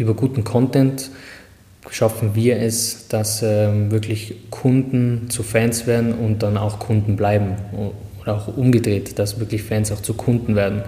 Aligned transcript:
über 0.00 0.14
guten 0.14 0.44
Content 0.44 1.10
schaffen 1.90 2.34
wir 2.34 2.56
es, 2.56 3.08
dass 3.08 3.42
ähm, 3.42 3.90
wirklich 3.90 4.50
Kunden 4.50 5.28
zu 5.28 5.42
Fans 5.42 5.86
werden 5.86 6.14
und 6.14 6.42
dann 6.42 6.56
auch 6.56 6.78
Kunden 6.78 7.16
bleiben. 7.16 7.56
Oder 8.22 8.36
auch 8.36 8.48
umgedreht, 8.56 9.18
dass 9.18 9.38
wirklich 9.38 9.62
Fans 9.62 9.92
auch 9.92 10.00
zu 10.00 10.14
Kunden 10.14 10.56
werden. 10.56 10.82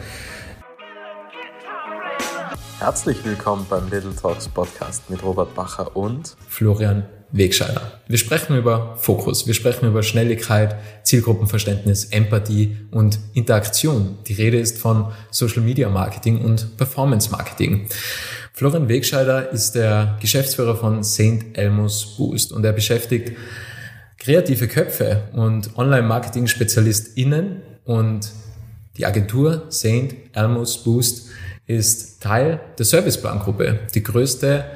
Herzlich 2.79 3.22
willkommen 3.25 3.67
beim 3.69 3.90
Little 3.90 4.14
Talks 4.14 4.48
Podcast 4.48 5.09
mit 5.11 5.23
Robert 5.23 5.55
Bacher 5.55 5.95
und 5.95 6.35
Florian 6.49 7.05
Wegscheider. 7.33 8.01
Wir 8.09 8.19
sprechen 8.19 8.57
über 8.57 8.97
Fokus, 8.97 9.47
wir 9.47 9.55
sprechen 9.55 9.89
über 9.89 10.03
Schnelligkeit, 10.03 10.77
Zielgruppenverständnis, 11.03 12.07
Empathie 12.07 12.77
und 12.91 13.19
Interaktion. 13.35 14.19
Die 14.27 14.35
Rede 14.35 14.59
ist 14.59 14.79
von 14.79 15.13
Social 15.31 15.63
Media 15.63 15.89
Marketing 15.89 16.43
und 16.43 16.77
Performance 16.77 17.31
Marketing. 17.31 17.89
Florian 18.55 18.89
Wegscheider 18.89 19.50
ist 19.50 19.75
der 19.75 20.19
Geschäftsführer 20.21 20.77
von 20.77 21.02
St. 21.02 21.55
Elmo's 21.55 22.16
Boost 22.16 22.52
und 22.52 22.65
er 22.65 22.73
beschäftigt 22.73 23.33
kreative 24.19 24.69
Köpfe 24.69 25.23
und 25.33 25.77
Online-Marketing-SpezialistInnen 25.77 27.62
und 27.84 28.30
die 28.98 29.06
Agentur 29.06 29.66
St. 29.70 30.15
Elmo's 30.34 30.84
Boost 30.84 31.30
ist 31.66 32.23
Teil 32.23 32.61
der 32.78 32.84
Serviceplan-Gruppe, 32.84 33.80
die 33.95 34.02
größte 34.02 34.66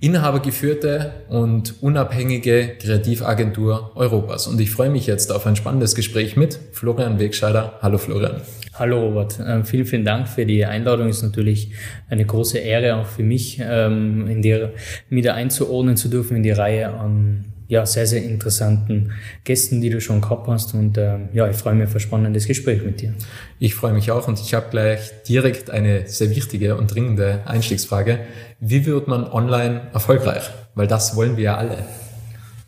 inhabergeführte 0.00 1.12
und 1.28 1.80
unabhängige 1.80 2.76
Kreativagentur 2.80 3.92
Europas. 3.94 4.48
Und 4.48 4.60
ich 4.60 4.72
freue 4.72 4.90
mich 4.90 5.06
jetzt 5.06 5.30
auf 5.30 5.46
ein 5.46 5.54
spannendes 5.54 5.94
Gespräch 5.94 6.36
mit 6.36 6.58
Florian 6.72 7.20
Wegscheider. 7.20 7.78
Hallo 7.80 7.98
Florian. 7.98 8.42
Hallo 8.74 9.00
Robert, 9.00 9.38
ähm, 9.46 9.66
vielen, 9.66 9.84
vielen 9.84 10.04
Dank 10.06 10.26
für 10.26 10.46
die 10.46 10.64
Einladung. 10.64 11.10
Ist 11.10 11.22
natürlich 11.22 11.72
eine 12.08 12.24
große 12.24 12.56
Ehre 12.56 12.96
auch 12.96 13.06
für 13.06 13.22
mich, 13.22 13.60
ähm, 13.62 14.26
in 14.26 14.40
der 14.40 14.70
wieder 15.10 15.34
einzuordnen 15.34 15.98
zu 15.98 16.08
dürfen 16.08 16.38
in 16.38 16.42
die 16.42 16.52
Reihe 16.52 16.88
an 16.88 17.44
ja, 17.68 17.84
sehr, 17.84 18.06
sehr 18.06 18.22
interessanten 18.22 19.12
Gästen, 19.44 19.82
die 19.82 19.90
du 19.90 20.00
schon 20.00 20.22
gehabt 20.22 20.48
hast. 20.48 20.72
Und 20.72 20.96
ähm, 20.96 21.28
ja, 21.34 21.50
ich 21.50 21.56
freue 21.56 21.74
mich 21.74 21.88
auf 21.88 21.94
ein 21.94 22.00
spannendes 22.00 22.46
Gespräch 22.46 22.82
mit 22.82 23.02
dir. 23.02 23.12
Ich 23.58 23.74
freue 23.74 23.92
mich 23.92 24.10
auch 24.10 24.26
und 24.26 24.40
ich 24.40 24.54
habe 24.54 24.66
gleich 24.70 25.22
direkt 25.28 25.70
eine 25.70 26.06
sehr 26.06 26.30
wichtige 26.30 26.76
und 26.76 26.94
dringende 26.94 27.40
Einstiegsfrage. 27.44 28.20
Wie 28.58 28.86
wird 28.86 29.06
man 29.06 29.24
online 29.24 29.82
erfolgreich? 29.92 30.50
Weil 30.74 30.86
das 30.86 31.14
wollen 31.14 31.36
wir 31.36 31.44
ja 31.44 31.56
alle. 31.58 31.76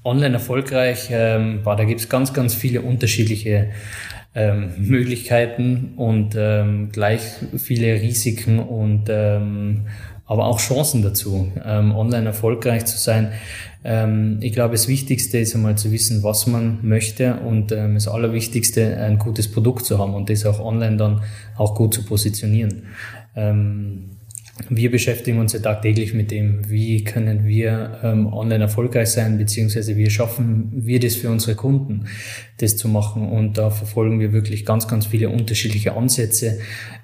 Online 0.04 0.34
erfolgreich, 0.34 1.08
ähm, 1.10 1.62
boah, 1.64 1.76
da 1.76 1.84
gibt 1.84 2.00
es 2.00 2.10
ganz, 2.10 2.34
ganz 2.34 2.54
viele 2.54 2.82
unterschiedliche 2.82 3.70
ähm, 4.34 4.72
Möglichkeiten 4.78 5.94
und 5.96 6.34
ähm, 6.36 6.90
gleich 6.92 7.22
viele 7.56 8.00
Risiken 8.00 8.58
und 8.58 9.04
ähm, 9.08 9.82
aber 10.26 10.46
auch 10.46 10.58
Chancen 10.58 11.02
dazu, 11.02 11.52
ähm, 11.64 11.94
online 11.94 12.26
erfolgreich 12.26 12.86
zu 12.86 12.96
sein. 12.96 13.32
Ähm, 13.84 14.38
ich 14.40 14.52
glaube, 14.52 14.72
das 14.72 14.88
Wichtigste 14.88 15.38
ist 15.38 15.54
einmal 15.54 15.76
zu 15.76 15.92
wissen, 15.92 16.22
was 16.22 16.46
man 16.46 16.78
möchte 16.82 17.34
und 17.40 17.72
ähm, 17.72 17.94
das 17.94 18.08
Allerwichtigste, 18.08 18.96
ein 18.96 19.18
gutes 19.18 19.52
Produkt 19.52 19.84
zu 19.84 19.98
haben 19.98 20.14
und 20.14 20.30
das 20.30 20.46
auch 20.46 20.60
online 20.60 20.96
dann 20.96 21.22
auch 21.56 21.74
gut 21.74 21.92
zu 21.92 22.04
positionieren. 22.04 22.84
Ähm, 23.36 24.16
wir 24.68 24.90
beschäftigen 24.90 25.38
uns 25.40 25.52
ja 25.52 25.58
tagtäglich 25.58 26.14
mit 26.14 26.30
dem, 26.30 26.68
wie 26.70 27.02
können 27.02 27.44
wir 27.44 27.98
ähm, 28.04 28.32
online 28.32 28.64
erfolgreich 28.64 29.08
sein, 29.08 29.36
beziehungsweise 29.36 29.96
wie 29.96 30.08
schaffen 30.08 30.70
wir 30.72 31.00
das 31.00 31.16
für 31.16 31.28
unsere 31.28 31.56
Kunden, 31.56 32.06
das 32.58 32.76
zu 32.76 32.88
machen. 32.88 33.28
Und 33.28 33.58
da 33.58 33.70
verfolgen 33.70 34.20
wir 34.20 34.32
wirklich 34.32 34.64
ganz, 34.64 34.86
ganz 34.86 35.06
viele 35.06 35.28
unterschiedliche 35.28 35.94
Ansätze, 35.94 36.60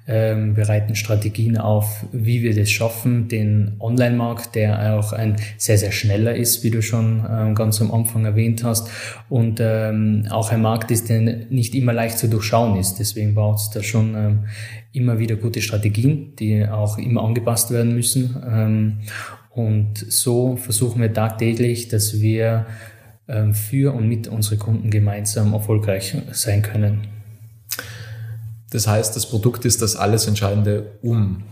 ähm, 0.07 0.55
bereiten 0.55 0.95
Strategien 0.95 1.57
auf, 1.57 2.05
wie 2.11 2.41
wir 2.41 2.55
das 2.55 2.69
schaffen, 2.69 3.27
den 3.27 3.75
Online-Markt, 3.79 4.55
der 4.55 4.97
auch 4.97 5.13
ein 5.13 5.35
sehr, 5.57 5.77
sehr 5.77 5.91
schneller 5.91 6.35
ist, 6.35 6.63
wie 6.63 6.71
du 6.71 6.81
schon 6.81 7.25
ähm, 7.29 7.55
ganz 7.55 7.81
am 7.81 7.91
Anfang 7.91 8.25
erwähnt 8.25 8.63
hast, 8.63 8.89
und 9.29 9.59
ähm, 9.61 10.25
auch 10.29 10.51
ein 10.51 10.61
Markt 10.61 10.91
ist, 10.91 11.09
der 11.09 11.21
nicht 11.21 11.75
immer 11.75 11.93
leicht 11.93 12.17
zu 12.17 12.27
durchschauen 12.27 12.79
ist. 12.79 12.95
Deswegen 12.95 13.35
braucht 13.35 13.59
es 13.59 13.69
da 13.69 13.83
schon 13.83 14.15
ähm, 14.15 14.39
immer 14.91 15.19
wieder 15.19 15.35
gute 15.35 15.61
Strategien, 15.61 16.35
die 16.37 16.67
auch 16.67 16.97
immer 16.97 17.23
angepasst 17.23 17.71
werden 17.71 17.93
müssen. 17.93 18.35
Ähm, 18.45 18.97
und 19.51 19.97
so 19.97 20.55
versuchen 20.55 21.01
wir 21.01 21.13
tagtäglich, 21.13 21.89
dass 21.89 22.19
wir 22.21 22.65
ähm, 23.27 23.53
für 23.53 23.93
und 23.93 24.07
mit 24.07 24.27
unseren 24.27 24.59
Kunden 24.59 24.89
gemeinsam 24.89 25.53
erfolgreich 25.53 26.15
sein 26.31 26.61
können. 26.61 27.20
Das 28.71 28.87
heißt, 28.87 29.15
das 29.15 29.29
Produkt 29.29 29.65
ist 29.65 29.81
das 29.81 29.95
alles 29.95 30.27
Entscheidende, 30.27 30.97
um 31.01 31.43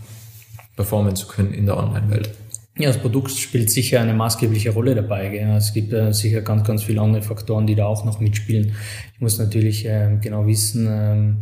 performen 0.75 1.16
zu 1.16 1.28
können 1.28 1.53
in 1.53 1.66
der 1.66 1.78
Online-Welt. 1.78 2.31
Ja, 2.78 2.88
das 2.88 2.97
Produkt 2.97 3.31
spielt 3.31 3.69
sicher 3.69 4.00
eine 4.00 4.13
maßgebliche 4.13 4.69
Rolle 4.69 4.96
dabei. 4.96 5.28
Gell? 5.28 5.50
Es 5.57 5.74
gibt 5.74 5.91
äh, 5.91 6.13
sicher 6.13 6.41
ganz, 6.41 6.66
ganz 6.66 6.84
viele 6.84 7.02
andere 7.02 7.22
Faktoren, 7.22 7.68
die 7.68 7.75
da 7.75 7.85
auch 7.85 8.06
noch 8.06 8.22
mitspielen. 8.22 8.72
Ich 9.13 9.19
muss 9.19 9.38
natürlich 9.38 9.85
äh, 9.85 10.18
genau 10.22 10.47
wissen, 10.47 10.88
ähm, 10.90 11.40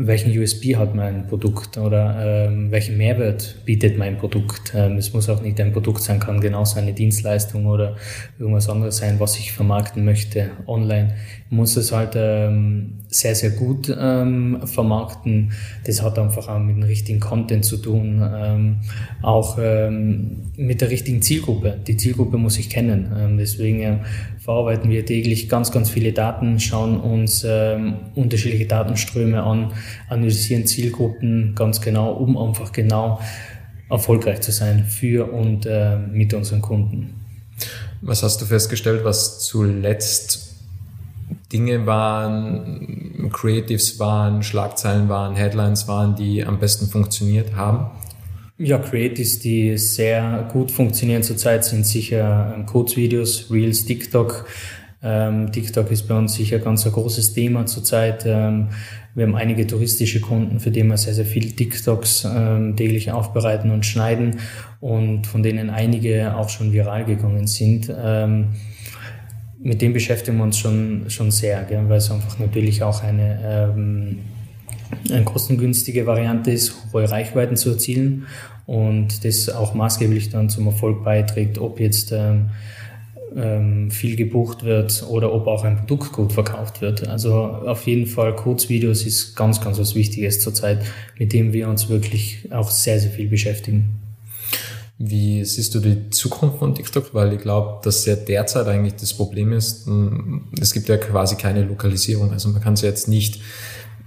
welchen 0.00 0.36
USB 0.36 0.76
hat 0.76 0.94
mein 0.94 1.26
Produkt 1.26 1.76
oder 1.76 2.46
ähm, 2.46 2.70
welchen 2.70 2.96
Mehrwert 2.96 3.56
bietet 3.64 3.98
mein 3.98 4.16
Produkt. 4.16 4.72
Ähm, 4.74 4.96
es 4.96 5.12
muss 5.12 5.28
auch 5.28 5.42
nicht 5.42 5.60
ein 5.60 5.72
Produkt 5.72 6.02
sein, 6.02 6.20
kann 6.20 6.40
genauso 6.40 6.78
eine 6.78 6.92
Dienstleistung 6.92 7.66
oder 7.66 7.96
irgendwas 8.38 8.68
anderes 8.68 8.98
sein, 8.98 9.18
was 9.18 9.36
ich 9.38 9.52
vermarkten 9.52 10.04
möchte 10.04 10.50
online. 10.68 11.16
Ich 11.46 11.50
muss 11.50 11.76
es 11.76 11.90
halt 11.90 12.12
ähm, 12.14 13.00
sehr, 13.10 13.34
sehr 13.34 13.50
gut 13.50 13.94
ähm, 13.98 14.60
vermarkten. 14.64 15.52
Das 15.86 16.02
hat 16.02 16.18
einfach 16.18 16.48
auch 16.48 16.58
mit 16.58 16.76
dem 16.76 16.82
richtigen 16.82 17.20
Content 17.20 17.64
zu 17.64 17.78
tun, 17.78 18.22
ähm, 18.22 18.80
auch 19.22 19.58
ähm, 19.60 20.50
mit 20.56 20.80
der 20.80 20.90
richtigen 20.90 21.22
Zielgruppe. 21.22 21.78
Die 21.86 21.96
Zielgruppe 21.96 22.36
muss 22.36 22.58
ich 22.58 22.68
kennen. 22.68 23.10
Ähm, 23.16 23.38
deswegen 23.38 23.80
äh, 23.80 23.98
verarbeiten 24.38 24.90
wir 24.90 25.06
täglich 25.06 25.48
ganz, 25.48 25.72
ganz 25.72 25.88
viele 25.90 26.12
Daten, 26.12 26.60
schauen 26.60 27.00
uns 27.00 27.44
ähm, 27.48 27.96
unterschiedliche 28.14 28.66
Datenströme 28.66 29.42
an, 29.42 29.72
analysieren 30.08 30.66
Zielgruppen 30.66 31.54
ganz 31.54 31.80
genau, 31.80 32.12
um 32.12 32.36
einfach 32.36 32.72
genau 32.72 33.20
erfolgreich 33.90 34.40
zu 34.42 34.52
sein 34.52 34.84
für 34.84 35.32
und 35.32 35.64
äh, 35.64 35.96
mit 35.96 36.34
unseren 36.34 36.60
Kunden. 36.60 37.14
Was 38.00 38.22
hast 38.22 38.40
du 38.40 38.44
festgestellt, 38.44 39.02
was 39.04 39.40
zuletzt 39.40 40.47
Dinge 41.52 41.86
waren, 41.86 43.30
Creatives 43.32 43.98
waren, 43.98 44.42
Schlagzeilen 44.42 45.08
waren, 45.08 45.34
Headlines 45.34 45.88
waren, 45.88 46.14
die 46.14 46.44
am 46.44 46.58
besten 46.58 46.86
funktioniert 46.86 47.56
haben? 47.56 47.90
Ja, 48.58 48.78
Creatives, 48.78 49.38
die 49.38 49.78
sehr 49.78 50.48
gut 50.52 50.72
funktionieren 50.72 51.22
zurzeit, 51.22 51.64
sind 51.64 51.86
sicher 51.86 52.54
ähm, 52.56 52.66
Kurzvideos, 52.66 53.50
Reels, 53.50 53.84
TikTok. 53.86 54.46
Ähm, 55.00 55.52
TikTok 55.52 55.90
ist 55.92 56.08
bei 56.08 56.18
uns 56.18 56.34
sicher 56.34 56.58
ganz 56.58 56.84
ein 56.84 56.90
großes 56.90 57.32
Thema 57.34 57.66
zurzeit. 57.66 58.24
Ähm, 58.26 58.70
wir 59.14 59.26
haben 59.26 59.36
einige 59.36 59.66
touristische 59.66 60.20
Kunden, 60.20 60.58
für 60.58 60.72
die 60.72 60.82
wir 60.82 60.96
sehr, 60.96 61.14
sehr 61.14 61.24
viel 61.24 61.52
TikToks 61.52 62.24
ähm, 62.24 62.76
täglich 62.76 63.12
aufbereiten 63.12 63.70
und 63.70 63.86
schneiden 63.86 64.40
und 64.80 65.26
von 65.26 65.42
denen 65.42 65.70
einige 65.70 66.36
auch 66.36 66.48
schon 66.48 66.72
viral 66.72 67.04
gegangen 67.04 67.46
sind. 67.46 67.92
Ähm, 67.96 68.48
mit 69.60 69.82
dem 69.82 69.92
beschäftigen 69.92 70.36
wir 70.36 70.44
uns 70.44 70.58
schon, 70.58 71.04
schon 71.08 71.30
sehr, 71.30 71.64
gell, 71.64 71.88
weil 71.88 71.98
es 71.98 72.10
einfach 72.10 72.38
natürlich 72.38 72.82
auch 72.82 73.02
eine 73.02 73.72
ähm, 73.74 74.18
eine 75.10 75.24
kostengünstige 75.24 76.06
Variante 76.06 76.50
ist, 76.50 76.74
hohe 76.92 77.10
Reichweiten 77.10 77.56
zu 77.56 77.70
erzielen 77.70 78.26
und 78.66 79.24
das 79.24 79.48
auch 79.48 79.74
maßgeblich 79.74 80.30
dann 80.30 80.48
zum 80.48 80.66
Erfolg 80.66 81.04
beiträgt, 81.04 81.58
ob 81.58 81.80
jetzt 81.80 82.12
ähm, 82.12 82.50
ähm, 83.36 83.90
viel 83.90 84.16
gebucht 84.16 84.64
wird 84.64 85.04
oder 85.08 85.32
ob 85.32 85.46
auch 85.46 85.64
ein 85.64 85.76
Produkt 85.76 86.12
gut 86.12 86.32
verkauft 86.32 86.80
wird. 86.80 87.06
Also 87.06 87.34
auf 87.34 87.86
jeden 87.86 88.06
Fall 88.06 88.34
Kurzvideos 88.34 89.04
ist 89.04 89.36
ganz, 89.36 89.60
ganz 89.60 89.78
was 89.78 89.94
Wichtiges 89.94 90.40
zurzeit, 90.40 90.80
mit 91.18 91.32
dem 91.32 91.52
wir 91.52 91.68
uns 91.68 91.88
wirklich 91.88 92.48
auch 92.50 92.70
sehr, 92.70 92.98
sehr 92.98 93.10
viel 93.10 93.28
beschäftigen. 93.28 94.07
Wie 94.98 95.44
siehst 95.44 95.74
du 95.76 95.80
die 95.80 96.10
Zukunft 96.10 96.58
von 96.58 96.74
TikTok? 96.74 97.14
Weil 97.14 97.32
ich 97.32 97.40
glaube, 97.40 97.80
dass 97.84 98.04
ja 98.04 98.16
derzeit 98.16 98.66
eigentlich 98.66 98.96
das 98.96 99.14
Problem 99.14 99.52
ist, 99.52 99.88
es 100.60 100.72
gibt 100.72 100.88
ja 100.88 100.96
quasi 100.96 101.36
keine 101.36 101.62
Lokalisierung. 101.64 102.32
Also 102.32 102.48
man 102.48 102.60
kann 102.60 102.74
es 102.74 102.82
jetzt 102.82 103.06
nicht 103.06 103.40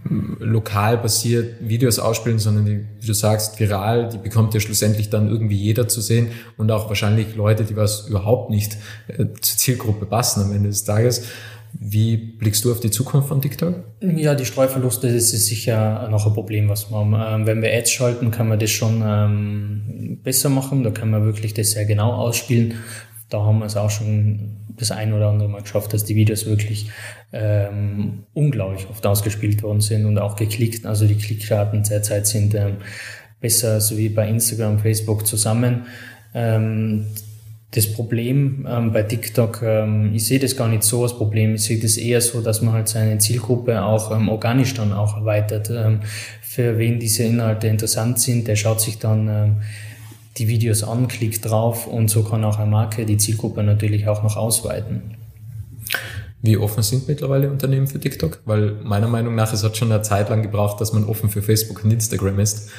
lokal 0.04 0.98
basiert 0.98 1.58
Videos 1.62 2.00
ausspielen, 2.00 2.40
sondern 2.40 2.66
die, 2.66 2.86
wie 3.00 3.08
du 3.08 3.14
sagst, 3.14 3.60
viral, 3.60 4.10
die 4.10 4.18
bekommt 4.18 4.54
ja 4.54 4.60
schlussendlich 4.60 5.10
dann 5.10 5.30
irgendwie 5.30 5.56
jeder 5.56 5.88
zu 5.88 6.02
sehen 6.02 6.32
und 6.58 6.72
auch 6.72 6.90
wahrscheinlich 6.90 7.36
Leute, 7.36 7.64
die 7.64 7.76
was 7.76 8.08
überhaupt 8.08 8.50
nicht 8.50 8.78
äh, 9.08 9.26
zur 9.40 9.58
Zielgruppe 9.58 10.06
passen 10.06 10.44
am 10.44 10.52
Ende 10.54 10.70
des 10.70 10.84
Tages. 10.84 11.24
Wie 11.84 12.16
blickst 12.16 12.64
du 12.64 12.72
auf 12.72 12.80
die 12.80 12.92
Zukunft 12.92 13.28
von 13.28 13.42
TikTok? 13.42 13.74
Ja, 14.02 14.36
die 14.36 14.46
Streuverluste, 14.46 15.12
das 15.12 15.34
ist 15.34 15.48
sicher 15.48 16.08
noch 16.12 16.28
ein 16.28 16.34
Problem, 16.34 16.70
was 16.70 16.92
man, 16.92 17.42
ähm, 17.42 17.48
wenn 17.48 17.64
wir 17.64 17.74
Ads 17.74 17.92
schalten, 17.92 18.30
kann 18.30 18.48
man 18.48 18.60
das 18.60 18.70
schon 18.70 19.02
ähm, 19.04 20.20
besser 20.22 20.50
machen. 20.50 20.84
Da 20.84 20.92
kann 20.92 21.10
man 21.10 21.26
wirklich 21.26 21.56
das 21.56 21.72
sehr 21.72 21.86
genau 21.86 22.12
ausspielen. 22.12 22.76
Da 23.30 23.42
haben 23.42 23.58
wir 23.60 23.66
es 23.66 23.78
auch 23.78 23.90
schon 23.90 24.58
das 24.78 24.92
ein 24.92 25.12
oder 25.12 25.30
andere 25.30 25.50
Mal 25.50 25.64
geschafft, 25.64 25.92
dass 25.94 26.06
die 26.06 26.16
Videos 26.16 26.46
wirklich 26.46 26.92
ähm, 27.34 28.26
unglaublich 28.34 28.88
oft 28.88 29.04
ausgespielt 29.08 29.64
worden 29.64 29.82
sind 29.82 30.06
und 30.06 30.20
auch 30.20 30.36
geklickt. 30.36 30.86
Also 30.86 31.08
die 31.08 31.18
Klickraten 31.18 31.82
derzeit 31.82 32.28
sind 32.28 32.54
ähm, 32.54 32.78
besser, 33.40 33.82
so 33.82 33.98
wie 33.98 34.10
bei 34.10 34.30
Instagram, 34.30 34.78
Facebook 34.78 35.26
zusammen. 35.26 35.88
Das 37.72 37.92
Problem 37.92 38.68
ähm, 38.70 38.92
bei 38.92 39.04
TikTok, 39.04 39.62
ähm, 39.64 40.12
ich 40.14 40.26
sehe 40.26 40.40
das 40.40 40.58
gar 40.58 40.68
nicht 40.68 40.84
so 40.84 41.04
als 41.04 41.14
Problem. 41.14 41.56
Ich 41.56 41.64
sehe 41.64 41.80
das 41.80 41.96
eher 41.96 42.20
so, 42.20 42.42
dass 42.42 42.62
man 42.62 42.74
halt 42.74 42.90
seine 42.90 43.18
Zielgruppe 43.18 43.82
auch 43.82 44.12
ähm, 44.12 44.28
organisch 44.28 44.74
dann 44.74 44.92
auch 44.92 45.16
erweitert. 45.16 45.70
Ähm, 45.70 46.02
für 46.42 46.78
wen 46.78 47.00
diese 47.00 47.24
Inhalte 47.24 47.68
interessant 47.68 48.20
sind, 48.20 48.50
der 48.50 48.58
schaut 48.58 48.82
sich 48.82 49.00
dann 49.00 49.28
ähm, 49.30 49.56
die 50.38 50.50
Videos 50.50 50.84
an, 50.84 51.08
klickt 51.08 51.50
drauf 51.50 51.88
und 51.88 52.10
so 52.10 52.24
kann 52.24 52.44
auch 52.44 52.60
eine 52.60 52.70
Marke 52.70 53.06
die 53.06 53.18
Zielgruppe 53.18 53.64
natürlich 53.64 54.06
auch 54.06 54.22
noch 54.22 54.36
ausweiten. 54.36 55.16
Wie 56.42 56.58
offen 56.58 56.84
sind 56.84 57.08
mittlerweile 57.08 57.50
Unternehmen 57.50 57.88
für 57.88 58.00
TikTok? 58.00 58.42
Weil 58.46 58.74
meiner 58.84 59.08
Meinung 59.08 59.36
nach, 59.36 59.54
es 59.54 59.64
hat 59.64 59.78
schon 59.78 59.92
eine 59.92 60.02
Zeit 60.02 60.30
lang 60.30 60.42
gebraucht, 60.42 60.82
dass 60.82 60.92
man 60.92 61.06
offen 61.06 61.30
für 61.30 61.42
Facebook 61.42 61.84
und 61.84 61.92
Instagram 61.92 62.40
ist. 62.40 62.70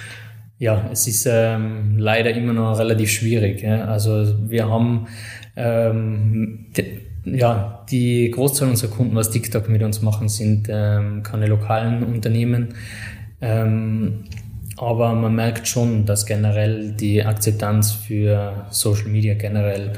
Ja, 0.63 0.91
es 0.93 1.09
ist 1.09 1.27
ähm, 1.29 1.99
leider 1.99 2.31
immer 2.31 2.53
noch 2.53 2.79
relativ 2.79 3.11
schwierig. 3.11 3.63
Ja. 3.63 3.87
Also 3.87 4.49
wir 4.49 4.71
haben 4.71 5.09
ähm, 5.57 6.67
ja, 7.25 7.85
die 7.91 8.31
Großzahl 8.31 8.69
unserer 8.69 8.93
Kunden, 8.93 9.17
was 9.17 9.33
TikTok 9.33 9.69
mit 9.69 9.83
uns 9.83 10.03
machen, 10.03 10.29
sind 10.29 10.69
ähm, 10.71 11.25
keine 11.25 11.49
lokalen 11.49 12.05
Unternehmen. 12.05 12.77
Ähm, 13.41 14.23
aber 14.77 15.13
man 15.15 15.35
merkt 15.35 15.67
schon, 15.67 16.07
dass 16.07 16.27
generell 16.27 16.93
die 16.93 17.25
Akzeptanz 17.25 17.91
für 17.91 18.67
Social 18.71 19.09
Media 19.09 19.35
generell 19.35 19.95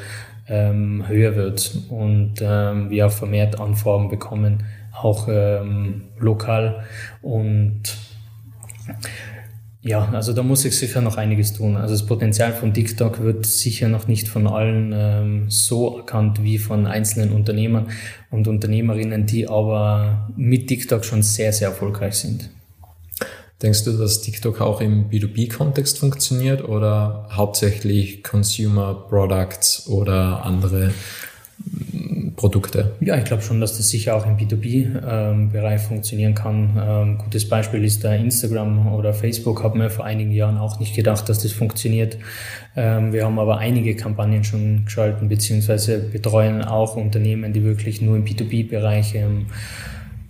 ähm, 0.48 1.04
höher 1.06 1.36
wird 1.36 1.76
und 1.90 2.36
ähm, 2.40 2.88
wir 2.88 3.08
auch 3.08 3.12
vermehrt 3.12 3.60
Anfragen 3.60 4.08
bekommen, 4.08 4.64
auch 4.98 5.28
ähm, 5.30 6.04
lokal. 6.18 6.84
Und 7.20 7.82
ja, 9.86 10.08
also 10.12 10.32
da 10.32 10.42
muss 10.42 10.64
ich 10.64 10.78
sicher 10.78 11.02
noch 11.02 11.18
einiges 11.18 11.52
tun. 11.52 11.76
Also 11.76 11.92
das 11.92 12.06
Potenzial 12.06 12.54
von 12.54 12.72
TikTok 12.72 13.20
wird 13.20 13.44
sicher 13.44 13.88
noch 13.88 14.08
nicht 14.08 14.28
von 14.28 14.46
allen 14.46 14.92
ähm, 14.94 15.50
so 15.50 15.98
erkannt 15.98 16.42
wie 16.42 16.56
von 16.56 16.86
einzelnen 16.86 17.32
Unternehmern 17.32 17.90
und 18.30 18.48
Unternehmerinnen, 18.48 19.26
die 19.26 19.46
aber 19.46 20.30
mit 20.36 20.68
TikTok 20.68 21.04
schon 21.04 21.22
sehr, 21.22 21.52
sehr 21.52 21.68
erfolgreich 21.68 22.14
sind. 22.14 22.48
Denkst 23.60 23.84
du, 23.84 23.92
dass 23.92 24.22
TikTok 24.22 24.62
auch 24.62 24.80
im 24.80 25.10
B2B-Kontext 25.10 25.98
funktioniert 25.98 26.66
oder 26.66 27.28
hauptsächlich 27.32 28.24
Consumer 28.24 29.06
Products 29.10 29.86
oder 29.86 30.46
andere 30.46 30.92
Produkte? 32.36 32.92
Ja, 33.00 33.16
ich 33.16 33.24
glaube 33.24 33.42
schon, 33.42 33.60
dass 33.60 33.76
das 33.76 33.88
sicher 33.88 34.16
auch 34.16 34.26
im 34.26 34.36
B2B-Bereich 34.36 35.80
ähm, 35.80 35.86
funktionieren 35.86 36.34
kann. 36.34 36.76
Ähm, 36.76 37.18
gutes 37.18 37.48
Beispiel 37.48 37.84
ist 37.84 38.02
da 38.02 38.14
Instagram 38.14 38.92
oder 38.92 39.14
Facebook, 39.14 39.62
haben 39.62 39.80
wir 39.80 39.90
vor 39.90 40.04
einigen 40.04 40.32
Jahren 40.32 40.58
auch 40.58 40.80
nicht 40.80 40.96
gedacht, 40.96 41.28
dass 41.28 41.38
das 41.38 41.52
funktioniert. 41.52 42.18
Ähm, 42.76 43.12
wir 43.12 43.24
haben 43.24 43.38
aber 43.38 43.58
einige 43.58 43.94
Kampagnen 43.94 44.42
schon 44.42 44.84
geschalten, 44.84 45.28
beziehungsweise 45.28 45.98
betreuen 45.98 46.62
auch 46.62 46.96
Unternehmen, 46.96 47.52
die 47.52 47.62
wirklich 47.62 48.00
nur 48.02 48.16
im 48.16 48.24
B2B-Bereich 48.24 49.14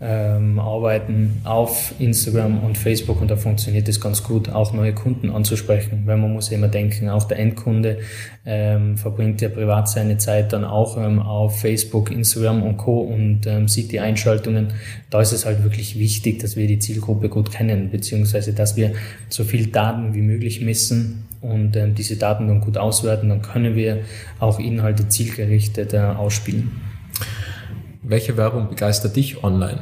ähm, 0.06 0.58
arbeiten 0.58 1.40
auf 1.44 1.94
Instagram 1.98 2.62
und 2.62 2.76
Facebook 2.76 3.22
und 3.22 3.30
da 3.30 3.36
funktioniert 3.36 3.88
es 3.88 4.00
ganz 4.00 4.22
gut, 4.22 4.50
auch 4.50 4.74
neue 4.74 4.92
Kunden 4.92 5.30
anzusprechen, 5.30 6.02
weil 6.04 6.18
man 6.18 6.32
muss 6.32 6.50
immer 6.50 6.68
denken, 6.68 7.08
auch 7.08 7.24
der 7.24 7.38
Endkunde 7.38 7.98
ähm, 8.44 8.98
verbringt 8.98 9.40
ja 9.40 9.48
privat 9.48 9.88
seine 9.88 10.18
Zeit 10.18 10.52
dann 10.52 10.64
auch 10.64 10.98
ähm, 10.98 11.20
auf 11.20 11.58
Facebook, 11.58 12.10
Instagram 12.10 12.62
und 12.62 12.76
Co. 12.76 13.00
und 13.00 13.46
ähm, 13.46 13.66
sieht 13.66 13.92
die 13.92 14.00
Einschaltungen. 14.00 14.74
Da 15.08 15.22
ist 15.22 15.32
es 15.32 15.46
halt 15.46 15.62
wirklich 15.62 15.98
wichtig, 15.98 16.38
dass 16.40 16.54
wir 16.54 16.66
die 16.66 16.78
Zielgruppe 16.78 17.30
gut 17.30 17.50
kennen, 17.50 17.88
beziehungsweise 17.90 18.52
dass 18.52 18.76
wir 18.76 18.92
so 19.30 19.42
viel 19.42 19.68
Daten 19.68 20.12
wie 20.12 20.20
möglich 20.22 20.60
messen 20.60 21.24
und 21.40 21.76
ähm, 21.76 21.94
diese 21.94 22.16
Daten 22.16 22.48
dann 22.48 22.60
gut 22.60 22.76
auswerten, 22.76 23.30
dann 23.30 23.40
können 23.40 23.74
wir 23.74 24.00
auch 24.38 24.58
Inhalte 24.58 25.08
zielgerichtet 25.08 25.94
äh, 25.94 26.00
ausspielen. 26.00 26.72
Welche 28.02 28.36
Werbung 28.36 28.68
begeistert 28.68 29.16
dich 29.16 29.42
online? 29.42 29.80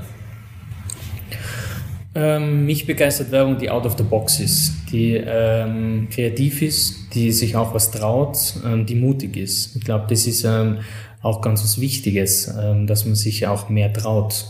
Ähm, 2.14 2.66
mich 2.66 2.86
begeistert 2.86 3.30
Werbung, 3.30 3.56
die 3.56 3.70
out 3.70 3.86
of 3.86 3.96
the 3.96 4.04
box 4.04 4.38
ist, 4.38 4.74
die 4.92 5.14
ähm, 5.14 6.08
kreativ 6.10 6.60
ist, 6.60 7.14
die 7.14 7.32
sich 7.32 7.56
auch 7.56 7.72
was 7.72 7.90
traut, 7.90 8.36
ähm, 8.66 8.84
die 8.84 8.96
mutig 8.96 9.36
ist. 9.38 9.76
Ich 9.76 9.84
glaube, 9.84 10.04
das 10.10 10.26
ist 10.26 10.44
ähm, 10.44 10.80
auch 11.22 11.40
ganz 11.40 11.62
was 11.62 11.80
Wichtiges, 11.80 12.54
ähm, 12.60 12.86
dass 12.86 13.06
man 13.06 13.14
sich 13.14 13.46
auch 13.46 13.70
mehr 13.70 13.92
traut. 13.92 14.46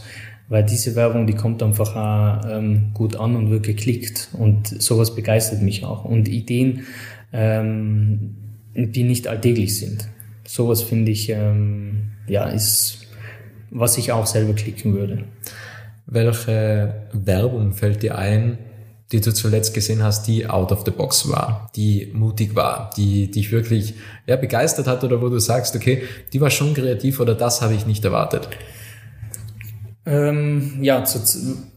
Weil 0.48 0.64
diese 0.64 0.96
Werbung, 0.96 1.28
die 1.28 1.34
kommt 1.34 1.62
einfach 1.62 1.94
auch, 1.94 2.50
ähm, 2.50 2.90
gut 2.94 3.14
an 3.14 3.36
und 3.36 3.50
wird 3.50 3.64
geklickt. 3.64 4.28
Und 4.32 4.66
sowas 4.82 5.14
begeistert 5.14 5.62
mich 5.62 5.84
auch. 5.84 6.04
Und 6.04 6.28
Ideen, 6.28 6.84
die 7.32 9.02
nicht 9.04 9.26
alltäglich 9.26 9.78
sind. 9.78 10.06
Sowas 10.44 10.82
finde 10.82 11.12
ich, 11.12 11.28
ja, 11.28 12.44
ist 12.50 13.02
was 13.72 13.98
ich 13.98 14.12
auch 14.12 14.26
selber 14.26 14.54
klicken 14.54 14.92
würde. 14.92 15.24
Welche 16.06 17.08
Werbung 17.12 17.72
fällt 17.72 18.02
dir 18.02 18.18
ein, 18.18 18.58
die 19.12 19.20
du 19.20 19.32
zuletzt 19.32 19.74
gesehen 19.74 20.02
hast, 20.02 20.26
die 20.26 20.48
out 20.48 20.72
of 20.72 20.84
the 20.84 20.90
box 20.90 21.28
war, 21.28 21.70
die 21.76 22.10
mutig 22.14 22.54
war, 22.54 22.90
die 22.96 23.30
dich 23.30 23.52
wirklich 23.52 23.94
ja, 24.26 24.36
begeistert 24.36 24.86
hat 24.86 25.04
oder 25.04 25.20
wo 25.20 25.28
du 25.28 25.38
sagst, 25.38 25.76
okay, 25.76 26.02
die 26.32 26.40
war 26.40 26.50
schon 26.50 26.72
kreativ 26.74 27.20
oder 27.20 27.34
das 27.34 27.60
habe 27.60 27.74
ich 27.74 27.86
nicht 27.86 28.04
erwartet? 28.04 28.48
Ähm, 30.04 30.78
ja, 30.82 31.04
zu, 31.04 31.20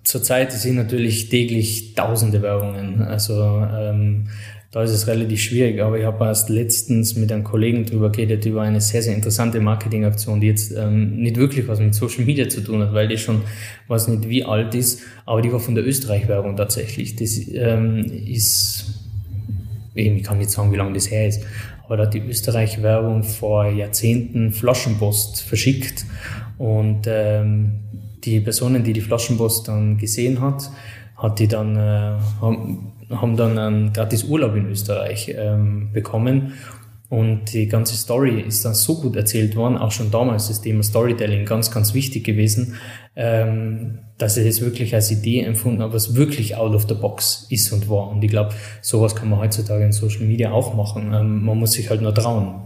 zur 0.03 0.23
Zeit 0.23 0.51
sind 0.51 0.75
natürlich 0.75 1.29
täglich 1.29 1.93
tausende 1.93 2.41
Werbungen. 2.41 3.01
Also 3.03 3.33
ähm, 3.33 4.27
da 4.75 4.83
ist 4.83 4.91
es 4.91 5.07
relativ 5.07 5.39
schwierig. 5.39 5.81
Aber 5.81 5.97
ich 5.97 6.03
habe 6.05 6.25
erst 6.25 6.49
letztens 6.49 7.15
mit 7.15 7.31
einem 7.31 7.45
Kollegen 7.45 7.85
drüber 7.85 8.11
geredet, 8.11 8.45
über 8.45 8.63
eine 8.63 8.81
sehr, 8.81 9.01
sehr 9.01 9.15
interessante 9.15 9.61
Marketingaktion, 9.61 10.41
die 10.41 10.47
jetzt 10.47 10.73
ähm, 10.75 11.15
nicht 11.15 11.37
wirklich 11.37 11.65
was 11.69 11.79
mit 11.79 11.95
Social 11.95 12.25
Media 12.25 12.49
zu 12.49 12.59
tun 12.59 12.81
hat, 12.81 12.93
weil 12.93 13.07
die 13.07 13.17
schon, 13.17 13.41
weiß 13.87 14.09
nicht 14.09 14.27
wie 14.27 14.43
alt 14.43 14.75
ist, 14.75 15.01
aber 15.25 15.41
die 15.41 15.53
war 15.53 15.61
von 15.61 15.75
der 15.75 15.87
Österreich-Werbung 15.87 16.57
tatsächlich. 16.57 17.15
Das 17.15 17.39
ähm, 17.53 18.03
ist, 18.27 18.85
ich 19.93 20.23
kann 20.23 20.39
nicht 20.39 20.49
sagen, 20.49 20.73
wie 20.73 20.77
lange 20.77 20.91
das 20.91 21.09
her 21.09 21.25
ist, 21.25 21.41
aber 21.85 21.95
da 21.95 22.03
hat 22.03 22.13
die 22.13 22.19
Österreich-Werbung 22.19 23.23
vor 23.23 23.69
Jahrzehnten 23.69 24.51
Flaschenpost 24.51 25.41
verschickt 25.41 26.05
und 26.57 27.03
ähm, 27.05 27.79
die 28.25 28.39
Personen, 28.39 28.83
die 28.83 28.93
die 28.93 29.01
Flaschenpost 29.01 29.67
dann 29.67 29.97
gesehen 29.97 30.41
hat, 30.41 30.69
hat 31.15 31.39
die 31.39 31.47
dann, 31.47 31.75
äh, 31.75 32.17
haben, 32.41 32.91
haben 33.09 33.37
dann 33.37 33.57
einen 33.57 33.93
gratis 33.93 34.23
Urlaub 34.23 34.55
in 34.55 34.67
Österreich 34.67 35.33
ähm, 35.37 35.91
bekommen. 35.93 36.53
Und 37.07 37.53
die 37.53 37.67
ganze 37.67 37.95
Story 37.95 38.41
ist 38.41 38.65
dann 38.65 38.73
so 38.73 38.99
gut 38.99 39.15
erzählt 39.15 39.55
worden, 39.55 39.77
auch 39.77 39.91
schon 39.91 40.09
damals 40.09 40.47
das 40.47 40.61
Thema 40.61 40.81
Storytelling 40.81 41.45
ganz, 41.45 41.69
ganz 41.69 41.93
wichtig 41.93 42.23
gewesen, 42.23 42.75
ähm, 43.15 43.99
dass 44.17 44.37
ich 44.37 44.47
es 44.47 44.61
wirklich 44.61 44.95
als 44.95 45.11
Idee 45.11 45.41
empfunden 45.41 45.81
habe, 45.81 45.93
was 45.93 46.15
wirklich 46.15 46.55
out 46.55 46.73
of 46.73 46.87
the 46.87 46.95
box 46.95 47.45
ist 47.49 47.71
und 47.71 47.89
war. 47.89 48.09
Und 48.09 48.23
ich 48.23 48.31
glaube, 48.31 48.55
sowas 48.81 49.15
kann 49.15 49.29
man 49.29 49.39
heutzutage 49.39 49.85
in 49.85 49.91
Social 49.91 50.25
Media 50.25 50.51
auch 50.51 50.73
machen. 50.73 51.13
Ähm, 51.13 51.45
man 51.45 51.59
muss 51.59 51.73
sich 51.73 51.89
halt 51.89 52.01
nur 52.01 52.13
trauen. 52.13 52.61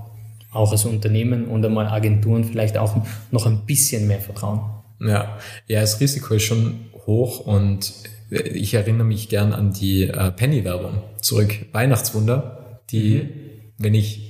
Auch 0.51 0.71
als 0.71 0.85
Unternehmen 0.85 1.45
und 1.45 1.63
einmal 1.65 1.87
Agenturen 1.87 2.43
vielleicht 2.43 2.77
auch 2.77 2.95
noch 3.31 3.45
ein 3.45 3.65
bisschen 3.65 4.07
mehr 4.07 4.19
vertrauen. 4.19 4.61
Ja, 5.01 5.37
ja, 5.67 5.81
das 5.81 5.99
Risiko 5.99 6.33
ist 6.33 6.43
schon 6.43 6.89
hoch 7.05 7.39
und 7.39 7.93
ich 8.29 8.73
erinnere 8.73 9.05
mich 9.05 9.29
gern 9.29 9.53
an 9.53 9.73
die 9.73 10.03
äh, 10.03 10.31
Penny-Werbung 10.31 11.01
zurück. 11.21 11.65
Weihnachtswunder, 11.71 12.81
die, 12.91 13.15
mhm. 13.15 13.29
wenn 13.77 13.93
ich 13.95 14.29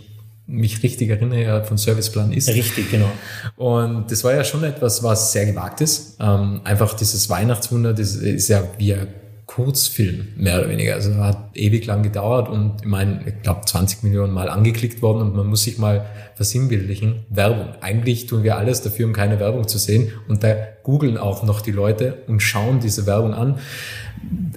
mich 0.50 0.82
richtig 0.82 1.10
erinnere, 1.10 1.44
ja 1.44 1.64
von 1.64 1.78
Serviceplan 1.78 2.32
ist. 2.32 2.50
Richtig, 2.50 2.90
genau. 2.90 3.12
Und 3.56 4.10
das 4.12 4.24
war 4.24 4.34
ja 4.34 4.44
schon 4.44 4.64
etwas, 4.64 5.04
was 5.04 5.32
sehr 5.32 5.46
gewagt 5.46 5.82
ist. 5.82 6.18
Ähm, 6.20 6.62
einfach 6.64 6.94
dieses 6.96 7.30
Weihnachtswunder, 7.30 7.94
das 7.94 8.16
ist 8.16 8.48
ja 8.48 8.64
wie 8.78 8.94
ein 8.94 9.08
Kurzfilm, 9.50 10.28
mehr 10.38 10.60
oder 10.60 10.70
weniger. 10.70 10.94
Also 10.94 11.16
hat 11.16 11.56
ewig 11.56 11.88
lang 11.88 12.04
gedauert 12.04 12.50
und 12.50 12.82
ich 12.82 12.88
meine, 12.88 13.22
ich 13.26 13.42
glaube 13.42 13.62
20 13.66 14.04
Millionen 14.04 14.32
Mal 14.32 14.48
angeklickt 14.48 15.02
worden 15.02 15.24
und 15.24 15.36
man 15.36 15.48
muss 15.48 15.64
sich 15.64 15.80
mal 15.80 16.06
versinnbildlichen. 16.36 17.26
Werbung. 17.32 17.70
Eigentlich 17.82 18.28
tun 18.28 18.44
wir 18.44 18.58
alles 18.58 18.84
dafür, 18.84 19.08
um 19.08 19.14
keine 19.14 19.40
Werbung 19.40 19.68
zu 19.68 19.80
sehen 19.80 20.12
und 20.28 20.44
da 20.44 20.56
googeln 20.84 21.18
auch 21.18 21.42
noch 21.42 21.62
die 21.62 21.72
Leute 21.72 22.20
und 22.28 22.42
schauen 22.42 22.80
diese 22.80 23.08
Werbung 23.08 23.34
an. 23.34 23.58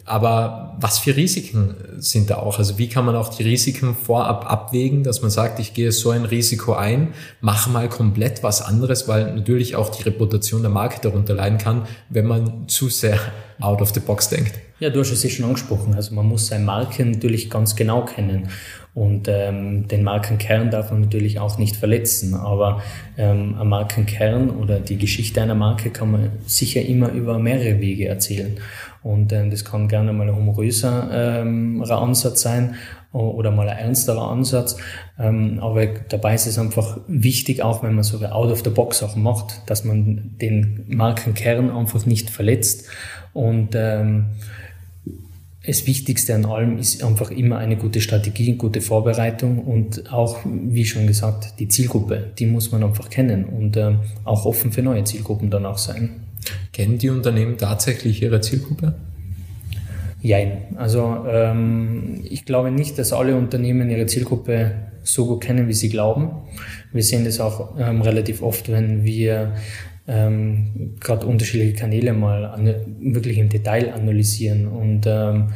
Aber 0.05 0.77
was 0.81 0.99
für 0.99 1.17
Risiken 1.17 1.75
sind 1.99 2.31
da 2.31 2.37
auch? 2.37 2.59
Also 2.59 2.79
wie 2.79 2.89
kann 2.89 3.05
man 3.05 3.15
auch 3.15 3.29
die 3.29 3.45
Risiken 3.45 3.95
vorab 3.95 4.51
abwägen, 4.51 5.05
dass 5.05 5.23
man 5.23 5.31
sagt, 5.31 5.61
ich 5.61 5.75
gehe 5.75 5.93
so 5.93 6.11
ein 6.11 6.25
Risiko 6.25 6.75
ein, 6.75 7.15
mache 7.41 7.71
mal 7.71 7.89
komplett 7.89 8.43
was 8.43 8.63
anderes, 8.63 9.07
weil 9.07 9.35
natürlich 9.35 9.77
auch 9.77 9.91
die 9.91 10.03
Reputation 10.03 10.63
der 10.63 10.71
Marke 10.71 11.01
darunter 11.01 11.35
leiden 11.35 11.59
kann, 11.59 11.87
wenn 12.09 12.27
man 12.27 12.69
zu 12.69 12.89
sehr 12.89 13.19
out 13.61 13.81
of 13.81 13.91
the 13.91 14.01
box 14.01 14.29
denkt. 14.29 14.59
Ja, 14.81 14.91
du 14.91 14.99
hast 14.99 15.13
es 15.13 15.23
ja 15.23 15.31
schon 15.31 15.45
angesprochen. 15.45 15.95
Also 15.95 16.13
man 16.15 16.27
muss 16.27 16.49
seine 16.49 16.65
Marke 16.65 17.05
natürlich 17.05 17.49
ganz 17.49 17.77
genau 17.77 18.05
kennen. 18.05 18.49
Und 18.95 19.27
ähm, 19.29 19.89
den 19.89 20.03
Markenkern 20.03 20.71
darf 20.71 20.91
man 20.91 21.03
natürlich 21.03 21.39
auch 21.39 21.57
nicht 21.57 21.77
verletzen. 21.77 22.35
Aber 22.35 22.83
ähm, 23.17 23.57
ein 23.59 23.69
Markenkern 23.69 24.51
oder 24.51 24.81
die 24.81 24.99
Geschichte 24.99 25.41
einer 25.41 25.55
Marke 25.55 25.91
kann 25.91 26.11
man 26.11 26.33
sicher 26.47 26.83
immer 26.83 27.11
über 27.13 27.39
mehrere 27.39 27.81
Wege 27.81 28.09
erzählen. 28.09 28.59
Und 29.03 29.33
ähm, 29.33 29.51
das 29.51 29.65
kann 29.65 29.89
gerne 29.89 30.13
mal 30.13 30.29
ein 30.29 30.37
humoröser 30.37 31.41
ähm, 31.43 31.83
Ansatz 31.83 32.43
sein, 32.43 32.77
oder 33.13 33.51
mal 33.51 33.69
ein 33.69 33.77
ernsterer 33.77 34.31
Ansatz. 34.31 34.77
Ähm, 35.19 35.59
aber 35.61 35.87
dabei 35.87 36.35
ist 36.35 36.47
es 36.47 36.59
einfach 36.59 36.99
wichtig, 37.07 37.63
auch 37.63 37.83
wenn 37.83 37.95
man 37.95 38.05
so 38.05 38.25
out 38.25 38.51
of 38.51 38.65
the 38.65 38.71
box 38.71 38.99
Sachen 38.99 39.23
macht, 39.23 39.63
dass 39.67 39.85
man 39.85 40.35
den 40.41 40.85
Markenkern 40.89 41.71
einfach 41.71 42.07
nicht 42.07 42.31
verletzt 42.31 42.89
und 43.33 43.71
ähm, 43.75 44.27
das 45.65 45.87
Wichtigste 45.87 46.35
an 46.35 46.45
allem 46.45 46.79
ist 46.79 47.05
einfach 47.05 47.31
immer 47.31 47.59
eine 47.59 47.77
gute 47.77 48.01
Strategie, 48.01 48.57
gute 48.57 48.81
Vorbereitung 48.81 49.61
und 49.61 50.13
auch, 50.13 50.41
wie 50.45 50.85
schon 50.85 51.07
gesagt, 51.07 51.61
die 51.61 51.69
Zielgruppe, 51.69 52.33
die 52.37 52.47
muss 52.47 52.73
man 52.73 52.83
einfach 52.83 53.11
kennen 53.11 53.45
und 53.45 53.77
ähm, 53.77 54.01
auch 54.25 54.45
offen 54.45 54.73
für 54.73 54.83
neue 54.83 55.05
Zielgruppen 55.05 55.51
dann 55.51 55.65
auch 55.65 55.79
sein. 55.79 56.23
Kennen 56.73 56.99
die 56.99 57.11
Unternehmen 57.11 57.59
tatsächlich 57.59 58.23
ihre 58.23 58.41
Zielgruppe? 58.41 58.95
Jein. 60.21 60.77
Also 60.77 61.25
ähm, 61.29 62.23
ich 62.29 62.45
glaube 62.45 62.71
nicht, 62.71 62.99
dass 62.99 63.13
alle 63.13 63.37
Unternehmen 63.37 63.91
ihre 63.91 64.07
Zielgruppe 64.07 64.73
so 65.03 65.27
gut 65.27 65.43
kennen, 65.43 65.69
wie 65.69 65.73
sie 65.73 65.89
glauben. 65.89 66.31
Wir 66.93 67.03
sehen 67.03 67.25
das 67.25 67.41
auch 67.41 67.77
ähm, 67.79 68.03
relativ 68.03 68.41
oft, 68.41 68.71
wenn 68.71 69.05
wir 69.05 69.55
ähm, 70.07 70.95
gerade 71.01 71.27
unterschiedliche 71.27 71.75
Kanäle 71.75 72.13
mal 72.13 72.57
wirklich 73.01 73.39
im 73.39 73.49
Detail 73.49 73.93
analysieren 73.93 74.69
und 74.69 75.07
ähm, 75.07 75.49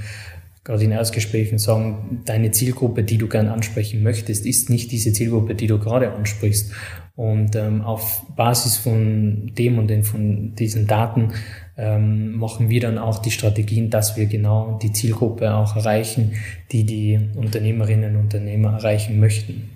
gerade 0.66 0.82
in 0.82 0.90
Erstgesprächen 0.90 1.58
sagen, 1.58 2.22
deine 2.24 2.50
Zielgruppe, 2.50 3.04
die 3.04 3.18
du 3.18 3.28
gern 3.28 3.46
ansprechen 3.46 4.02
möchtest, 4.02 4.44
ist 4.44 4.68
nicht 4.68 4.90
diese 4.90 5.12
Zielgruppe, 5.12 5.54
die 5.54 5.68
du 5.68 5.78
gerade 5.78 6.12
ansprichst. 6.12 6.72
Und 7.14 7.54
ähm, 7.54 7.82
auf 7.82 8.26
Basis 8.34 8.76
von 8.76 9.52
dem 9.56 9.78
und 9.78 9.86
den, 9.88 10.02
von 10.02 10.56
diesen 10.56 10.88
Daten 10.88 11.32
ähm, 11.78 12.36
machen 12.36 12.68
wir 12.68 12.80
dann 12.80 12.98
auch 12.98 13.20
die 13.20 13.30
Strategien, 13.30 13.90
dass 13.90 14.16
wir 14.16 14.26
genau 14.26 14.78
die 14.82 14.92
Zielgruppe 14.92 15.54
auch 15.54 15.76
erreichen, 15.76 16.32
die 16.72 16.84
die 16.84 17.20
Unternehmerinnen 17.36 18.16
und 18.16 18.22
Unternehmer 18.24 18.72
erreichen 18.72 19.20
möchten. 19.20 19.70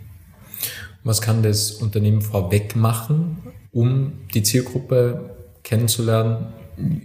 Was 1.04 1.22
kann 1.22 1.42
das 1.42 1.70
Unternehmen 1.70 2.20
vorweg 2.20 2.74
machen, 2.74 3.38
um 3.70 4.12
die 4.34 4.42
Zielgruppe 4.42 5.36
kennenzulernen? 5.62 6.46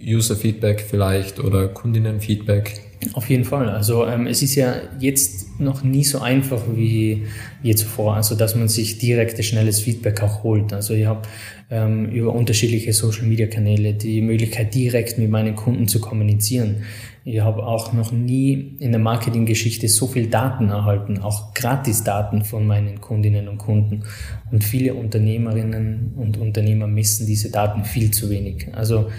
User-Feedback 0.04 0.84
vielleicht 0.88 1.40
oder 1.40 1.68
Kundinnen-Feedback? 1.68 2.80
Auf 3.12 3.28
jeden 3.28 3.44
Fall. 3.44 3.68
Also 3.68 4.06
ähm, 4.06 4.26
es 4.26 4.42
ist 4.42 4.54
ja 4.54 4.74
jetzt 4.98 5.60
noch 5.60 5.82
nie 5.84 6.02
so 6.02 6.20
einfach 6.20 6.62
wie 6.74 7.26
je 7.62 7.74
zuvor, 7.74 8.16
also 8.16 8.34
dass 8.34 8.54
man 8.56 8.68
sich 8.68 8.98
direktes, 8.98 9.46
schnelles 9.46 9.80
Feedback 9.80 10.22
auch 10.22 10.42
holt. 10.42 10.72
Also 10.72 10.94
ich 10.94 11.06
habe 11.06 11.22
ähm, 11.70 12.06
über 12.06 12.32
unterschiedliche 12.34 12.92
Social-Media-Kanäle 12.92 13.94
die 13.94 14.22
Möglichkeit, 14.22 14.74
direkt 14.74 15.18
mit 15.18 15.30
meinen 15.30 15.54
Kunden 15.54 15.88
zu 15.88 16.00
kommunizieren. 16.00 16.84
Ich 17.24 17.40
habe 17.40 17.66
auch 17.66 17.92
noch 17.92 18.12
nie 18.12 18.76
in 18.78 18.92
der 18.92 19.00
Marketinggeschichte 19.00 19.88
so 19.88 20.06
viel 20.06 20.28
Daten 20.28 20.68
erhalten, 20.70 21.18
auch 21.18 21.54
Gratis-Daten 21.54 22.44
von 22.44 22.66
meinen 22.66 23.00
Kundinnen 23.00 23.48
und 23.48 23.58
Kunden. 23.58 24.04
Und 24.50 24.62
viele 24.62 24.94
Unternehmerinnen 24.94 26.14
und 26.16 26.38
Unternehmer 26.38 26.86
messen 26.86 27.26
diese 27.26 27.50
Daten 27.50 27.84
viel 27.84 28.10
zu 28.12 28.30
wenig. 28.30 28.68
Also 28.72 29.10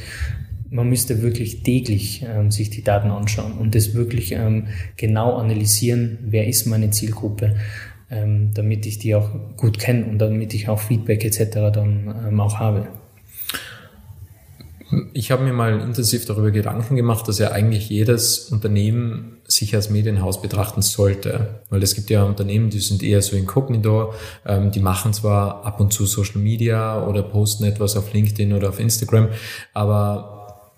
man 0.70 0.90
müsste 0.90 1.22
wirklich 1.22 1.64
täglich 1.64 2.26
ähm, 2.28 2.52
sich 2.52 2.70
die 2.70 2.84
Daten 2.84 3.10
anschauen 3.10 3.54
und 3.54 3.76
das 3.76 3.94
wirklich 3.94 4.32
ähm, 4.32 4.68
genau 4.96 5.38
analysieren, 5.38 6.20
wer 6.22 6.48
ist 6.48 6.66
meine 6.66 6.90
Zielgruppe, 6.90 7.56
ähm, 8.10 8.52
damit 8.54 8.86
ich 8.86 9.00
die 9.00 9.16
auch 9.16 9.30
gut 9.56 9.80
kenne 9.80 10.06
und 10.06 10.20
damit 10.20 10.54
ich 10.54 10.70
auch 10.70 10.80
Feedback 10.80 11.26
etc. 11.26 11.74
dann 11.74 12.16
ähm, 12.28 12.40
auch 12.40 12.60
habe. 12.60 12.88
Ich 15.12 15.32
habe 15.32 15.44
mir 15.44 15.52
mal 15.52 15.82
intensiv 15.82 16.26
darüber 16.26 16.50
Gedanken 16.52 16.96
gemacht, 16.96 17.28
dass 17.28 17.40
ja 17.40 17.52
eigentlich 17.52 17.90
jedes 17.90 18.50
Unternehmen 18.52 19.38
sich 19.46 19.76
als 19.76 19.90
Medienhaus 19.90 20.42
betrachten 20.42 20.82
sollte. 20.82 21.62
Weil 21.70 21.84
es 21.84 21.94
gibt 21.94 22.10
ja 22.10 22.24
Unternehmen, 22.24 22.70
die 22.70 22.80
sind 22.80 23.04
eher 23.04 23.22
so 23.22 23.36
inkognito, 23.36 24.14
ähm, 24.46 24.72
die 24.72 24.80
machen 24.80 25.12
zwar 25.12 25.66
ab 25.66 25.82
und 25.82 25.92
zu 25.92 26.06
Social 26.06 26.40
Media 26.40 27.06
oder 27.06 27.22
posten 27.22 27.66
etwas 27.66 27.98
auf 27.98 28.14
LinkedIn 28.14 28.54
oder 28.54 28.70
auf 28.70 28.80
Instagram, 28.80 29.28
aber 29.74 30.37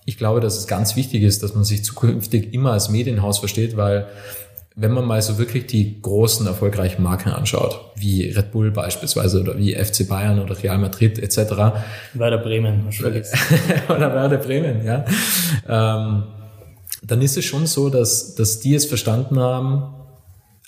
ich 0.09 0.17
glaube, 0.17 0.39
dass 0.39 0.57
es 0.57 0.65
ganz 0.65 0.95
wichtig 0.95 1.21
ist, 1.21 1.43
dass 1.43 1.53
man 1.53 1.63
sich 1.63 1.83
zukünftig 1.83 2.51
immer 2.51 2.71
als 2.71 2.89
Medienhaus 2.89 3.37
versteht, 3.37 3.77
weil 3.77 4.07
wenn 4.75 4.91
man 4.91 5.05
mal 5.05 5.21
so 5.21 5.37
wirklich 5.37 5.67
die 5.67 6.01
großen 6.01 6.47
erfolgreichen 6.47 7.03
Marken 7.03 7.29
anschaut, 7.29 7.79
wie 7.95 8.29
Red 8.29 8.51
Bull 8.51 8.71
beispielsweise 8.71 9.41
oder 9.41 9.55
wie 9.55 9.75
FC 9.75 10.07
Bayern 10.07 10.39
oder 10.39 10.61
Real 10.63 10.79
Madrid 10.79 11.19
etc. 11.19 11.37
Werder 12.13 12.39
Bremen, 12.39 12.87
oder 13.89 14.13
Werder 14.15 14.37
Bremen, 14.37 14.83
ja. 14.83 15.05
Ähm, 15.67 16.23
dann 17.03 17.21
ist 17.21 17.37
es 17.37 17.45
schon 17.45 17.67
so, 17.67 17.91
dass, 17.91 18.33
dass 18.33 18.61
die 18.61 18.73
es 18.73 18.85
verstanden 18.85 19.39
haben, 19.39 19.93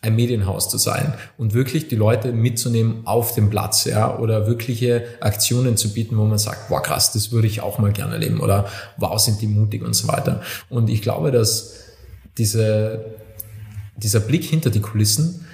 ein 0.03 0.15
Medienhaus 0.15 0.67
zu 0.67 0.79
sein 0.79 1.13
und 1.37 1.53
wirklich 1.53 1.87
die 1.87 1.95
Leute 1.95 2.31
mitzunehmen 2.31 3.05
auf 3.05 3.35
dem 3.35 3.51
Platz, 3.51 3.85
ja, 3.85 4.17
oder 4.17 4.47
wirkliche 4.47 5.05
Aktionen 5.19 5.77
zu 5.77 5.93
bieten, 5.93 6.17
wo 6.17 6.25
man 6.25 6.39
sagt, 6.39 6.69
boah 6.69 6.81
krass, 6.81 7.13
das 7.13 7.31
würde 7.31 7.47
ich 7.47 7.61
auch 7.61 7.77
mal 7.77 7.91
gerne 7.91 8.13
erleben 8.13 8.39
oder 8.39 8.67
wow, 8.97 9.19
sind 9.19 9.41
die 9.41 9.47
mutig 9.47 9.83
und 9.83 9.93
so 9.93 10.07
weiter. 10.07 10.41
Und 10.69 10.89
ich 10.89 11.03
glaube, 11.03 11.31
dass 11.31 11.75
diese, 12.37 13.05
dieser 13.95 14.21
Blick 14.21 14.43
hinter 14.43 14.71
die 14.71 14.81
Kulissen 14.81 15.45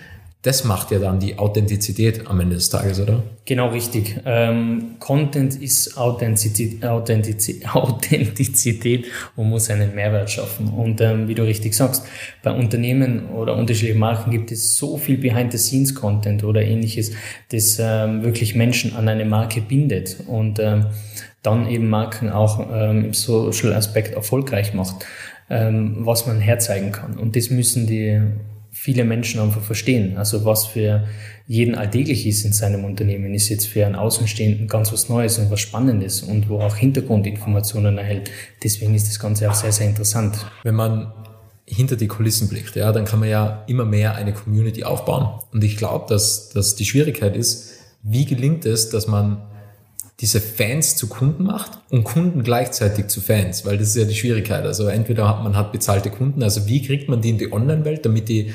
das 0.47 0.63
macht 0.63 0.91
ja 0.91 0.99
dann 0.99 1.19
die 1.19 1.37
Authentizität 1.37 2.25
am 2.25 2.39
Ende 2.39 2.55
des 2.55 2.69
Tages, 2.69 3.01
oder? 3.01 3.21
Genau 3.43 3.67
richtig. 3.67 4.21
Ähm, 4.25 4.95
Content 4.97 5.61
ist 5.61 5.97
Authentizität, 5.97 6.85
Authentizität, 6.85 7.67
Authentizität 7.75 9.07
und 9.35 9.49
muss 9.49 9.69
einen 9.69 9.93
Mehrwert 9.93 10.31
schaffen. 10.31 10.69
Und 10.69 11.01
ähm, 11.01 11.27
wie 11.27 11.35
du 11.35 11.43
richtig 11.43 11.73
sagst, 11.73 12.05
bei 12.43 12.51
Unternehmen 12.51 13.27
oder 13.31 13.57
unterschiedlichen 13.57 13.99
Marken 13.99 14.31
gibt 14.31 14.49
es 14.53 14.77
so 14.77 14.95
viel 14.95 15.17
Behind-the-Scenes-Content 15.17 16.45
oder 16.45 16.61
ähnliches, 16.61 17.11
das 17.51 17.77
ähm, 17.81 18.23
wirklich 18.23 18.55
Menschen 18.55 18.95
an 18.95 19.09
eine 19.09 19.25
Marke 19.25 19.59
bindet 19.59 20.15
und 20.27 20.59
ähm, 20.59 20.85
dann 21.43 21.67
eben 21.67 21.89
Marken 21.89 22.29
auch 22.29 22.65
ähm, 22.71 23.03
im 23.03 23.13
Social-Aspekt 23.13 24.13
erfolgreich 24.13 24.73
macht, 24.73 25.05
ähm, 25.49 25.97
was 26.05 26.25
man 26.25 26.39
herzeigen 26.39 26.93
kann. 26.93 27.17
Und 27.17 27.35
das 27.35 27.49
müssen 27.49 27.85
die 27.85 28.21
viele 28.71 29.03
Menschen 29.03 29.39
einfach 29.39 29.61
verstehen. 29.61 30.17
Also 30.17 30.45
was 30.45 30.65
für 30.65 31.07
jeden 31.47 31.75
alltäglich 31.75 32.27
ist 32.27 32.43
in 32.45 32.53
seinem 32.53 32.83
Unternehmen, 32.85 33.33
ist 33.33 33.49
jetzt 33.49 33.67
für 33.67 33.85
einen 33.85 33.95
Außenstehenden 33.95 34.67
ganz 34.67 34.91
was 34.91 35.09
Neues 35.09 35.37
und 35.39 35.49
was 35.49 35.61
Spannendes 35.61 36.21
und 36.21 36.49
wo 36.49 36.59
auch 36.59 36.75
Hintergrundinformationen 36.75 37.97
erhält. 37.97 38.29
Deswegen 38.63 38.93
ist 38.95 39.07
das 39.07 39.19
Ganze 39.19 39.49
auch 39.49 39.55
sehr, 39.55 39.71
sehr 39.71 39.87
interessant. 39.87 40.45
Wenn 40.63 40.75
man 40.75 41.13
hinter 41.65 41.95
die 41.95 42.07
Kulissen 42.07 42.47
blickt, 42.47 42.75
ja, 42.75 42.91
dann 42.91 43.05
kann 43.05 43.19
man 43.19 43.29
ja 43.29 43.63
immer 43.67 43.85
mehr 43.85 44.15
eine 44.15 44.33
Community 44.33 44.83
aufbauen. 44.83 45.39
Und 45.51 45.63
ich 45.63 45.77
glaube, 45.77 46.05
dass, 46.07 46.49
dass 46.49 46.75
die 46.75 46.85
Schwierigkeit 46.85 47.35
ist, 47.35 47.73
wie 48.03 48.25
gelingt 48.25 48.65
es, 48.65 48.89
dass 48.89 49.07
man 49.07 49.41
diese 50.19 50.41
Fans 50.41 50.95
zu 50.95 51.07
Kunden 51.07 51.43
macht 51.43 51.79
und 51.89 52.03
Kunden 52.03 52.43
gleichzeitig 52.43 53.07
zu 53.07 53.21
Fans, 53.21 53.65
weil 53.65 53.77
das 53.77 53.89
ist 53.89 53.95
ja 53.97 54.05
die 54.05 54.15
Schwierigkeit. 54.15 54.65
Also 54.65 54.87
entweder 54.87 55.29
hat 55.29 55.43
man 55.43 55.55
hat 55.55 55.71
bezahlte 55.71 56.09
Kunden, 56.09 56.41
also 56.43 56.67
wie 56.67 56.81
kriegt 56.81 57.07
man 57.09 57.21
die 57.21 57.29
in 57.29 57.37
die 57.37 57.51
Online-Welt, 57.51 58.05
damit 58.05 58.29
die 58.29 58.53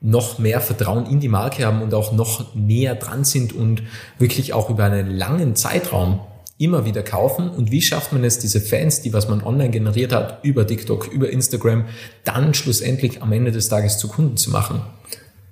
noch 0.00 0.38
mehr 0.38 0.60
Vertrauen 0.60 1.06
in 1.06 1.20
die 1.20 1.28
Marke 1.28 1.66
haben 1.66 1.82
und 1.82 1.92
auch 1.94 2.12
noch 2.12 2.54
näher 2.54 2.94
dran 2.94 3.24
sind 3.24 3.52
und 3.52 3.82
wirklich 4.18 4.52
auch 4.52 4.70
über 4.70 4.84
einen 4.84 5.10
langen 5.10 5.56
Zeitraum 5.56 6.20
immer 6.58 6.84
wieder 6.84 7.02
kaufen 7.02 7.48
und 7.48 7.70
wie 7.70 7.82
schafft 7.82 8.12
man 8.12 8.24
es, 8.24 8.38
diese 8.38 8.60
Fans, 8.60 9.00
die 9.00 9.12
was 9.12 9.28
man 9.28 9.42
online 9.42 9.70
generiert 9.70 10.12
hat, 10.12 10.40
über 10.42 10.66
TikTok, 10.66 11.06
über 11.08 11.30
Instagram, 11.30 11.84
dann 12.24 12.52
schlussendlich 12.52 13.22
am 13.22 13.32
Ende 13.32 13.52
des 13.52 13.68
Tages 13.68 13.98
zu 13.98 14.08
Kunden 14.08 14.36
zu 14.36 14.50
machen? 14.50 14.82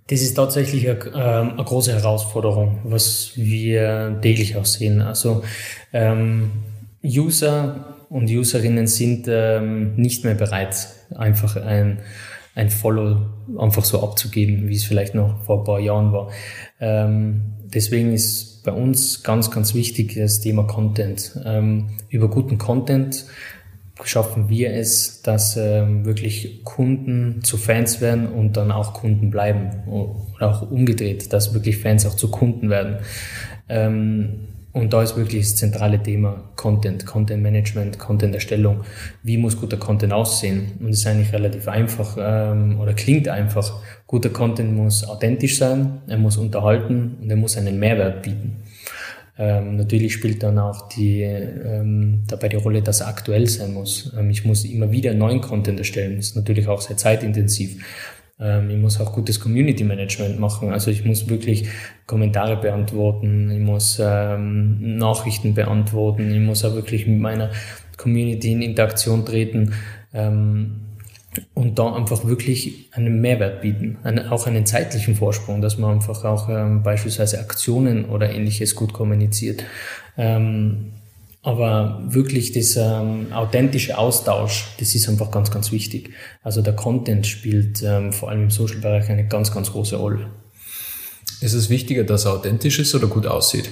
Das 0.08 0.22
ist 0.22 0.34
tatsächlich 0.34 0.88
eine, 0.88 0.98
ähm, 1.06 1.50
eine, 1.52 1.64
große 1.64 1.92
Herausforderung, 1.92 2.78
was 2.84 3.32
wir 3.34 4.18
täglich 4.22 4.56
auch 4.56 4.64
sehen. 4.64 5.00
Also 5.00 5.42
ähm, 5.92 6.52
User 7.04 7.96
und 8.08 8.30
Userinnen 8.30 8.86
sind 8.86 9.26
ähm, 9.28 9.96
nicht 9.96 10.24
mehr 10.24 10.34
bereit, 10.34 10.88
einfach 11.14 11.56
ein, 11.56 11.98
ein 12.54 12.70
Follow 12.70 13.20
einfach 13.58 13.84
so 13.84 14.02
abzugeben, 14.02 14.68
wie 14.68 14.76
es 14.76 14.84
vielleicht 14.84 15.14
noch 15.14 15.42
vor 15.44 15.58
ein 15.58 15.64
paar 15.64 15.80
Jahren 15.80 16.12
war. 16.12 16.30
Ähm, 16.80 17.54
deswegen 17.64 18.12
ist 18.12 18.62
bei 18.64 18.72
uns 18.72 19.22
ganz, 19.22 19.50
ganz 19.50 19.74
wichtig 19.74 20.14
das 20.14 20.40
Thema 20.40 20.64
Content. 20.64 21.36
Ähm, 21.44 21.88
über 22.08 22.28
guten 22.28 22.58
Content 22.58 23.26
schaffen 24.04 24.48
wir 24.48 24.74
es, 24.74 25.22
dass 25.22 25.56
ähm, 25.56 26.04
wirklich 26.04 26.62
Kunden 26.64 27.42
zu 27.42 27.56
Fans 27.56 28.00
werden 28.00 28.26
und 28.28 28.56
dann 28.56 28.70
auch 28.70 28.92
Kunden 28.92 29.30
bleiben. 29.30 29.70
Oder 29.86 30.50
auch 30.50 30.70
umgedreht, 30.70 31.32
dass 31.32 31.54
wirklich 31.54 31.78
Fans 31.78 32.06
auch 32.06 32.14
zu 32.14 32.30
Kunden 32.30 32.68
werden. 32.68 32.98
Ähm, 33.68 34.48
und 34.76 34.92
da 34.92 35.02
ist 35.02 35.16
wirklich 35.16 35.46
das 35.46 35.56
zentrale 35.56 36.02
Thema 36.02 36.50
Content, 36.54 37.06
Content 37.06 37.42
Management, 37.42 37.98
Content 37.98 38.34
Erstellung. 38.34 38.84
Wie 39.22 39.38
muss 39.38 39.58
guter 39.58 39.78
Content 39.78 40.12
aussehen? 40.12 40.72
Und 40.80 40.90
es 40.90 40.98
ist 40.98 41.06
eigentlich 41.06 41.32
relativ 41.32 41.66
einfach 41.66 42.18
ähm, 42.20 42.78
oder 42.78 42.92
klingt 42.92 43.26
einfach. 43.26 43.80
Guter 44.06 44.28
Content 44.28 44.76
muss 44.76 45.08
authentisch 45.08 45.56
sein, 45.56 46.02
er 46.06 46.18
muss 46.18 46.36
unterhalten 46.36 47.16
und 47.22 47.30
er 47.30 47.36
muss 47.36 47.56
einen 47.56 47.78
Mehrwert 47.78 48.22
bieten. 48.22 48.56
Ähm, 49.38 49.76
natürlich 49.76 50.14
spielt 50.14 50.42
dann 50.42 50.58
auch 50.58 50.88
die, 50.88 51.22
ähm, 51.22 52.22
dabei 52.26 52.48
die 52.48 52.56
Rolle, 52.56 52.80
dass 52.80 53.00
er 53.00 53.08
aktuell 53.08 53.46
sein 53.46 53.74
muss. 53.74 54.12
Ähm, 54.18 54.30
ich 54.30 54.44
muss 54.44 54.64
immer 54.64 54.90
wieder 54.90 55.12
neuen 55.12 55.42
Content 55.42 55.78
erstellen. 55.78 56.16
Das 56.16 56.28
ist 56.28 56.36
natürlich 56.36 56.68
auch 56.68 56.80
sehr 56.80 56.96
zeitintensiv. 56.96 57.84
Ähm, 58.40 58.70
ich 58.70 58.78
muss 58.78 59.00
auch 59.00 59.12
gutes 59.12 59.38
Community 59.38 59.84
Management 59.84 60.38
machen. 60.38 60.72
Also 60.72 60.90
ich 60.90 61.04
muss 61.04 61.28
wirklich 61.28 61.68
Kommentare 62.06 62.56
beantworten, 62.56 63.50
ich 63.50 63.60
muss 63.60 64.00
ähm, 64.02 64.96
Nachrichten 64.96 65.54
beantworten, 65.54 66.32
ich 66.32 66.40
muss 66.40 66.64
auch 66.64 66.74
wirklich 66.74 67.06
mit 67.06 67.20
meiner 67.20 67.50
Community 67.96 68.52
in 68.52 68.62
Interaktion 68.62 69.24
treten. 69.24 69.74
Ähm, 70.14 70.85
und 71.54 71.78
da 71.78 71.94
einfach 71.94 72.24
wirklich 72.24 72.90
einen 72.92 73.20
Mehrwert 73.20 73.62
bieten, 73.62 73.98
einen, 74.02 74.28
auch 74.28 74.46
einen 74.46 74.66
zeitlichen 74.66 75.14
Vorsprung, 75.14 75.60
dass 75.60 75.78
man 75.78 75.96
einfach 75.96 76.24
auch 76.24 76.48
ähm, 76.48 76.82
beispielsweise 76.82 77.38
Aktionen 77.40 78.06
oder 78.06 78.30
ähnliches 78.30 78.74
gut 78.74 78.92
kommuniziert. 78.92 79.64
Ähm, 80.16 80.92
aber 81.42 82.02
wirklich 82.08 82.50
dieser 82.50 83.02
ähm, 83.02 83.32
authentische 83.32 83.96
Austausch, 83.96 84.66
das 84.80 84.94
ist 84.94 85.08
einfach 85.08 85.30
ganz, 85.30 85.50
ganz 85.50 85.70
wichtig. 85.70 86.10
Also 86.42 86.60
der 86.60 86.74
Content 86.74 87.26
spielt 87.26 87.82
ähm, 87.84 88.12
vor 88.12 88.30
allem 88.30 88.44
im 88.44 88.50
Social-Bereich 88.50 89.08
eine 89.10 89.28
ganz, 89.28 89.52
ganz 89.52 89.70
große 89.70 89.94
Rolle. 89.96 90.26
Ist 91.40 91.52
es 91.52 91.70
wichtiger, 91.70 92.02
dass 92.02 92.24
er 92.24 92.32
authentisch 92.32 92.80
ist 92.80 92.94
oder 92.94 93.06
gut 93.06 93.26
aussieht? 93.26 93.70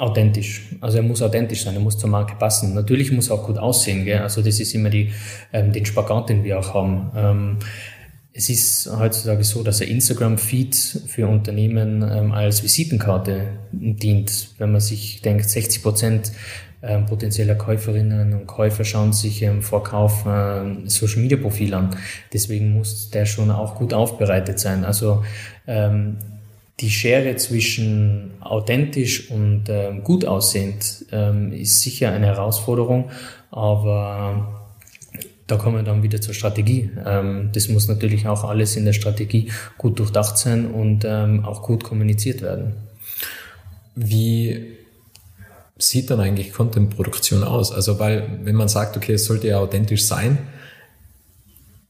Authentisch. 0.00 0.62
Also 0.80 0.98
er 0.98 1.02
muss 1.02 1.22
authentisch 1.22 1.64
sein, 1.64 1.74
er 1.74 1.80
muss 1.80 1.98
zur 1.98 2.10
Marke 2.10 2.34
passen. 2.36 2.74
Natürlich 2.74 3.12
muss 3.12 3.28
er 3.28 3.36
auch 3.36 3.46
gut 3.46 3.58
aussehen. 3.58 4.04
Gell? 4.04 4.18
Also 4.18 4.42
das 4.42 4.58
ist 4.60 4.74
immer 4.74 4.90
die, 4.90 5.12
ähm, 5.52 5.72
den 5.72 5.84
Spagat, 5.84 6.28
den 6.28 6.44
wir 6.44 6.58
auch 6.58 6.74
haben. 6.74 7.10
Ähm, 7.14 7.56
es 8.32 8.48
ist 8.48 8.90
heutzutage 8.96 9.42
so, 9.44 9.62
dass 9.62 9.82
ein 9.82 9.88
Instagram-Feed 9.88 10.74
für 11.06 11.26
Unternehmen 11.26 12.02
ähm, 12.02 12.32
als 12.32 12.62
Visitenkarte 12.62 13.48
dient. 13.72 14.50
Wenn 14.58 14.72
man 14.72 14.80
sich 14.80 15.20
denkt, 15.20 15.48
60 15.48 15.82
Prozent 15.82 16.32
ähm, 16.82 17.06
potenzieller 17.06 17.56
Käuferinnen 17.56 18.32
und 18.32 18.46
Käufer 18.46 18.84
schauen 18.84 19.12
sich 19.12 19.42
im 19.42 19.62
Vorkauf 19.62 20.24
äh, 20.26 20.88
Social 20.88 21.20
Media 21.20 21.36
Profil 21.36 21.74
an. 21.74 21.90
Deswegen 22.32 22.72
muss 22.72 23.10
der 23.10 23.26
schon 23.26 23.50
auch 23.50 23.74
gut 23.74 23.92
aufbereitet 23.92 24.58
sein. 24.58 24.84
Also 24.84 25.22
ähm, 25.66 26.16
die 26.80 26.90
Schere 26.90 27.36
zwischen 27.36 28.32
authentisch 28.40 29.30
und 29.30 29.64
ähm, 29.68 30.02
gut 30.02 30.24
aussehend 30.24 31.04
ähm, 31.12 31.52
ist 31.52 31.82
sicher 31.82 32.10
eine 32.12 32.26
Herausforderung, 32.26 33.10
aber 33.50 34.60
da 35.46 35.56
kommen 35.56 35.76
wir 35.76 35.82
dann 35.82 36.02
wieder 36.02 36.20
zur 36.20 36.32
Strategie. 36.32 36.90
Ähm, 37.04 37.50
das 37.52 37.68
muss 37.68 37.88
natürlich 37.88 38.26
auch 38.28 38.44
alles 38.44 38.76
in 38.76 38.84
der 38.84 38.92
Strategie 38.92 39.50
gut 39.78 39.98
durchdacht 39.98 40.38
sein 40.38 40.70
und 40.70 41.04
ähm, 41.04 41.44
auch 41.44 41.62
gut 41.62 41.84
kommuniziert 41.84 42.40
werden. 42.40 42.76
Wie 43.94 44.76
sieht 45.76 46.10
dann 46.10 46.20
eigentlich 46.20 46.52
Content-Produktion 46.52 47.42
aus? 47.42 47.72
Also, 47.72 47.98
weil, 47.98 48.40
wenn 48.44 48.54
man 48.54 48.68
sagt, 48.68 48.96
okay, 48.96 49.14
es 49.14 49.24
sollte 49.24 49.48
ja 49.48 49.58
authentisch 49.58 50.04
sein, 50.04 50.38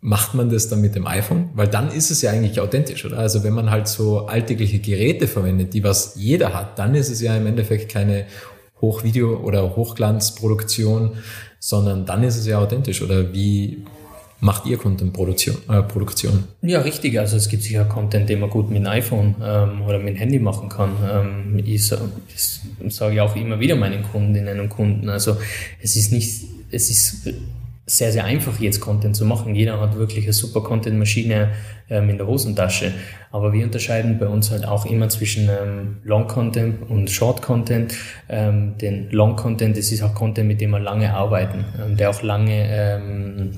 macht 0.01 0.35
man 0.35 0.49
das 0.49 0.69
dann 0.69 0.81
mit 0.81 0.95
dem 0.95 1.07
iPhone? 1.07 1.51
Weil 1.55 1.69
dann 1.69 1.91
ist 1.91 2.11
es 2.11 2.23
ja 2.23 2.31
eigentlich 2.31 2.61
authentisch, 2.61 3.05
oder? 3.05 3.19
Also 3.19 3.45
wenn 3.45 3.53
man 3.53 3.71
halt 3.71 3.87
so 3.87 4.27
alltägliche 4.27 4.79
Geräte 4.79 5.27
verwendet, 5.27 5.75
die 5.75 5.85
was 5.85 6.15
jeder 6.17 6.55
hat, 6.55 6.79
dann 6.79 6.95
ist 6.95 7.11
es 7.11 7.21
ja 7.21 7.37
im 7.37 7.47
Endeffekt 7.47 7.91
keine 7.91 8.25
Hochvideo- 8.81 9.43
oder 9.43 9.77
Hochglanzproduktion, 9.77 11.13
sondern 11.59 12.07
dann 12.07 12.23
ist 12.23 12.37
es 12.37 12.47
ja 12.47 12.59
authentisch. 12.59 13.03
Oder 13.03 13.35
wie 13.35 13.85
macht 14.41 14.65
ihr 14.65 14.79
Content-Produktion? 14.79 15.57
Äh? 15.69 16.71
Ja, 16.71 16.81
richtig. 16.81 17.19
Also 17.19 17.37
es 17.37 17.49
gibt 17.51 17.63
sicher 17.63 17.85
Content, 17.85 18.29
den 18.29 18.41
man 18.41 18.49
gut 18.49 18.71
mit 18.71 18.79
dem 18.79 18.87
iPhone 18.87 19.35
ähm, 19.43 19.83
oder 19.83 19.99
mit 19.99 20.15
dem 20.15 20.17
Handy 20.17 20.39
machen 20.39 20.71
kann. 20.71 20.97
Ähm, 21.07 21.63
ich, 21.63 21.89
das 21.89 22.61
sage 22.89 23.15
ich 23.15 23.21
auch 23.21 23.37
immer 23.37 23.61
wieder 23.61 23.77
meinen 23.77 24.03
Kundinnen 24.03 24.61
und 24.61 24.71
Kunden. 24.71 25.11
Also 25.11 25.37
es 25.83 25.97
ist 25.97 26.11
nicht, 26.11 26.45
es 26.71 26.89
ist 26.89 27.29
sehr, 27.91 28.13
sehr 28.13 28.25
einfach, 28.25 28.59
jetzt 28.61 28.81
Content 28.81 29.17
zu 29.17 29.25
machen. 29.25 29.55
Jeder 29.55 29.81
hat 29.81 29.97
wirklich 29.97 30.25
eine 30.25 30.33
super 30.33 30.63
Content-Maschine 30.63 31.51
ähm, 31.89 32.09
in 32.11 32.19
der 32.19 32.27
Hosentasche. 32.27 32.93
Aber 33.33 33.53
wir 33.53 33.65
unterscheiden 33.65 34.19
bei 34.19 34.27
uns 34.27 34.51
halt 34.51 34.67
auch 34.67 34.87
immer 34.87 35.09
zwischen 35.09 35.49
ähm, 35.49 35.97
Long-Content 36.05 36.89
und 36.89 37.11
Short-Content. 37.11 37.95
Ähm, 38.29 38.79
den 38.79 39.11
Long-Content, 39.11 39.77
das 39.77 39.93
ist 39.93 40.03
auch 40.03 40.15
Content, 40.15 40.49
mit 40.49 40.61
dem 40.61 40.71
wir 40.71 40.81
lange 40.81 41.13
arbeiten, 41.13 41.65
ähm, 41.85 41.97
der 41.97 42.11
auch 42.11 42.23
lange 42.23 42.67
ähm, 42.69 43.51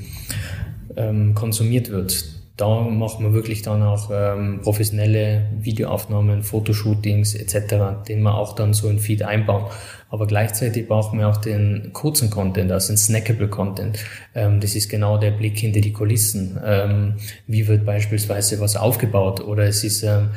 ähm, 0.97 1.35
konsumiert 1.35 1.91
wird 1.91 2.42
da 2.57 2.81
machen 2.83 3.25
wir 3.25 3.33
wirklich 3.33 3.63
dann 3.63 3.83
auch 3.83 4.11
ähm, 4.13 4.61
professionelle 4.63 5.47
Videoaufnahmen, 5.59 6.43
Fotoshootings 6.43 7.35
etc., 7.35 8.05
den 8.07 8.23
wir 8.23 8.35
auch 8.35 8.55
dann 8.55 8.75
so 8.75 8.89
in 8.89 8.99
Feed 8.99 9.23
einbauen. 9.23 9.65
Aber 10.11 10.27
gleichzeitig 10.27 10.87
brauchen 10.87 11.19
wir 11.19 11.29
auch 11.29 11.39
den 11.39 11.91
kurzen 11.95 12.29
Content, 12.29 12.71
also 12.71 12.93
den 12.93 12.99
snackable 12.99 13.49
Content. 13.49 13.99
Ähm, 14.35 14.61
das 14.61 14.75
ist 14.75 14.91
genau 14.91 15.17
der 15.17 15.31
Blick 15.31 15.59
hinter 15.59 15.81
die 15.81 15.93
Kulissen. 15.93 16.61
Ähm, 16.63 17.15
wie 17.47 17.67
wird 17.67 17.87
beispielsweise 17.87 18.61
was 18.61 18.77
aufgebaut 18.77 19.41
oder 19.41 19.65
es 19.65 19.83
ist 19.83 20.03
ähm, 20.03 20.29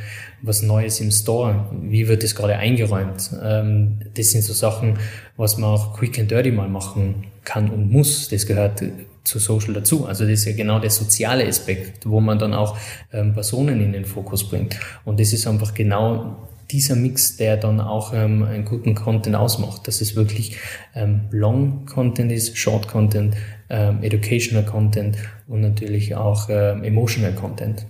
was 0.41 0.62
Neues 0.62 1.01
im 1.01 1.12
Store. 1.12 1.65
Wie 1.82 2.08
wird 2.08 2.23
das 2.23 2.36
gerade 2.36 2.56
eingeräumt? 2.56 3.32
Ähm, 3.43 3.99
das 4.13 4.32
sind 4.32 4.43
so 4.43 4.54
Sachen, 4.54 4.99
was 5.36 5.58
man 5.58 5.71
auch 5.71 5.97
quick 5.97 6.17
and 6.19 6.32
dirty 6.32 6.51
mal 6.51 6.69
machen 6.69 7.25
kann 7.43 7.69
und 7.69 7.91
muss. 7.91 8.30
Das 8.30 8.45
gehört 8.45 8.82
zu 9.26 9.40
Social 9.40 9.74
dazu. 9.74 10.06
Also 10.06 10.24
das 10.24 10.40
ist 10.40 10.46
ja 10.46 10.54
genau 10.54 10.80
der 10.80 10.92
soziale 10.92 11.46
Aspekt, 11.46 12.06
wo 12.06 12.22
man 12.22 12.40
dann 12.40 12.54
auch 12.54 12.78
ähm, 13.12 13.34
Personen 13.34 13.82
in 13.82 13.92
den 13.92 14.06
Fokus 14.06 14.48
bringt. 14.48 14.78
Und 15.04 15.20
das 15.20 15.34
ist 15.34 15.48
einfach 15.48 15.74
genau 15.74 16.48
dieser 16.72 16.96
Mix, 16.96 17.38
der 17.38 17.58
dann 17.58 17.80
auch 17.80 18.14
ähm, 18.14 18.44
einen 18.44 18.66
guten 18.66 18.96
Content 18.96 19.36
ausmacht, 19.36 19.88
dass 19.88 20.02
es 20.02 20.16
wirklich 20.16 20.58
ähm, 20.96 21.22
Long 21.32 21.86
Content 21.86 22.32
ist, 22.32 22.58
Short 22.58 22.88
Content, 22.88 23.36
ähm, 23.70 24.02
Educational 24.02 24.66
Content 24.66 25.18
und 25.48 25.62
natürlich 25.62 26.16
auch 26.16 26.48
ähm, 26.50 26.84
Emotional 26.84 27.34
Content. 27.34 27.86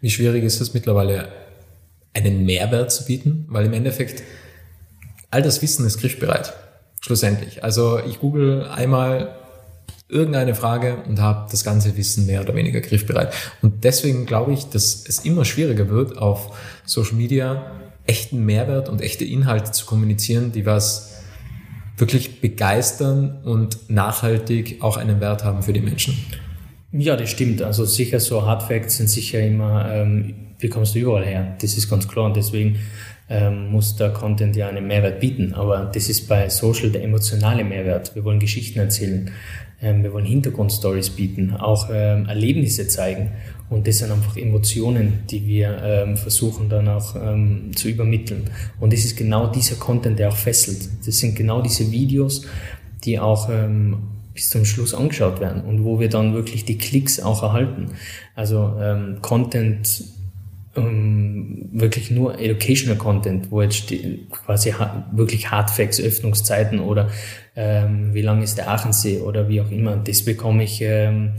Wie 0.00 0.10
schwierig 0.10 0.44
ist 0.44 0.60
es 0.60 0.74
mittlerweile, 0.74 1.28
einen 2.12 2.44
Mehrwert 2.44 2.92
zu 2.92 3.04
bieten? 3.04 3.46
Weil 3.48 3.66
im 3.66 3.72
Endeffekt 3.72 4.22
all 5.30 5.42
das 5.42 5.60
Wissen 5.62 5.86
ist 5.86 6.00
griffbereit, 6.00 6.54
schlussendlich. 7.00 7.64
Also 7.64 7.98
ich 7.98 8.20
google 8.20 8.64
einmal 8.64 9.34
irgendeine 10.08 10.54
Frage 10.54 10.98
und 11.08 11.20
habe 11.20 11.48
das 11.50 11.64
ganze 11.64 11.96
Wissen 11.96 12.26
mehr 12.26 12.40
oder 12.40 12.54
weniger 12.54 12.80
griffbereit. 12.80 13.32
Und 13.62 13.84
deswegen 13.84 14.26
glaube 14.26 14.52
ich, 14.52 14.66
dass 14.66 15.04
es 15.06 15.24
immer 15.24 15.44
schwieriger 15.44 15.88
wird, 15.88 16.16
auf 16.18 16.56
Social 16.84 17.16
Media 17.16 17.72
echten 18.06 18.44
Mehrwert 18.44 18.88
und 18.88 19.00
echte 19.00 19.24
Inhalte 19.24 19.72
zu 19.72 19.84
kommunizieren, 19.84 20.52
die 20.52 20.64
was 20.64 21.16
wirklich 21.96 22.40
begeistern 22.40 23.42
und 23.44 23.90
nachhaltig 23.90 24.82
auch 24.82 24.96
einen 24.96 25.20
Wert 25.20 25.44
haben 25.44 25.62
für 25.62 25.72
die 25.72 25.80
Menschen. 25.80 26.16
Ja, 26.92 27.16
das 27.16 27.30
stimmt. 27.30 27.62
Also 27.62 27.84
sicher 27.84 28.20
so 28.20 28.46
Hard 28.46 28.62
Facts 28.62 28.98
sind 28.98 29.08
sicher 29.08 29.40
immer, 29.40 29.92
ähm, 29.92 30.34
kommst 30.70 30.94
du 30.94 31.00
überall 31.00 31.24
her? 31.24 31.56
Das 31.60 31.76
ist 31.76 31.88
ganz 31.90 32.06
klar 32.06 32.26
und 32.26 32.36
deswegen 32.36 32.78
ähm, 33.28 33.70
muss 33.70 33.96
der 33.96 34.10
Content 34.10 34.54
ja 34.56 34.68
einen 34.68 34.86
Mehrwert 34.86 35.20
bieten. 35.20 35.52
Aber 35.54 35.90
das 35.92 36.08
ist 36.08 36.28
bei 36.28 36.48
Social 36.48 36.90
der 36.90 37.02
emotionale 37.02 37.64
Mehrwert. 37.64 38.14
Wir 38.14 38.24
wollen 38.24 38.38
Geschichten 38.38 38.78
erzählen. 38.78 39.30
Ähm, 39.86 40.02
wir 40.02 40.12
wollen 40.12 40.26
Hintergrundstories 40.26 41.10
bieten, 41.10 41.54
auch 41.54 41.88
ähm, 41.92 42.26
Erlebnisse 42.26 42.88
zeigen. 42.88 43.30
Und 43.68 43.86
das 43.86 43.98
sind 43.98 44.12
einfach 44.12 44.36
Emotionen, 44.36 45.20
die 45.30 45.46
wir 45.46 45.80
ähm, 45.82 46.16
versuchen 46.16 46.68
dann 46.68 46.88
auch 46.88 47.16
ähm, 47.16 47.70
zu 47.74 47.88
übermitteln. 47.88 48.44
Und 48.80 48.92
das 48.92 49.04
ist 49.04 49.16
genau 49.16 49.48
dieser 49.48 49.76
Content, 49.76 50.18
der 50.18 50.28
auch 50.28 50.36
fesselt. 50.36 50.88
Das 51.04 51.18
sind 51.18 51.34
genau 51.34 51.62
diese 51.62 51.90
Videos, 51.90 52.42
die 53.04 53.18
auch 53.18 53.48
ähm, 53.50 53.98
bis 54.34 54.50
zum 54.50 54.64
Schluss 54.64 54.94
angeschaut 54.94 55.40
werden 55.40 55.62
und 55.62 55.84
wo 55.84 55.98
wir 55.98 56.08
dann 56.08 56.34
wirklich 56.34 56.64
die 56.64 56.78
Klicks 56.78 57.20
auch 57.20 57.42
erhalten. 57.42 57.92
Also 58.34 58.76
ähm, 58.80 59.18
Content 59.22 60.04
ähm, 60.76 61.68
wirklich 61.72 62.10
nur 62.10 62.38
educational 62.38 62.96
Content, 62.96 63.50
wo 63.50 63.62
jetzt 63.62 63.92
quasi 64.30 64.70
ha 64.70 65.10
wirklich 65.12 65.50
Hardfacts, 65.50 66.00
Öffnungszeiten 66.00 66.80
oder 66.80 67.10
ähm, 67.54 68.12
wie 68.12 68.22
lang 68.22 68.42
ist 68.42 68.58
der 68.58 68.70
Aachensee 68.70 69.20
oder 69.20 69.48
wie 69.48 69.60
auch 69.60 69.70
immer, 69.70 69.96
das 69.96 70.22
bekomme 70.22 70.64
ich 70.64 70.80
ähm, 70.82 71.32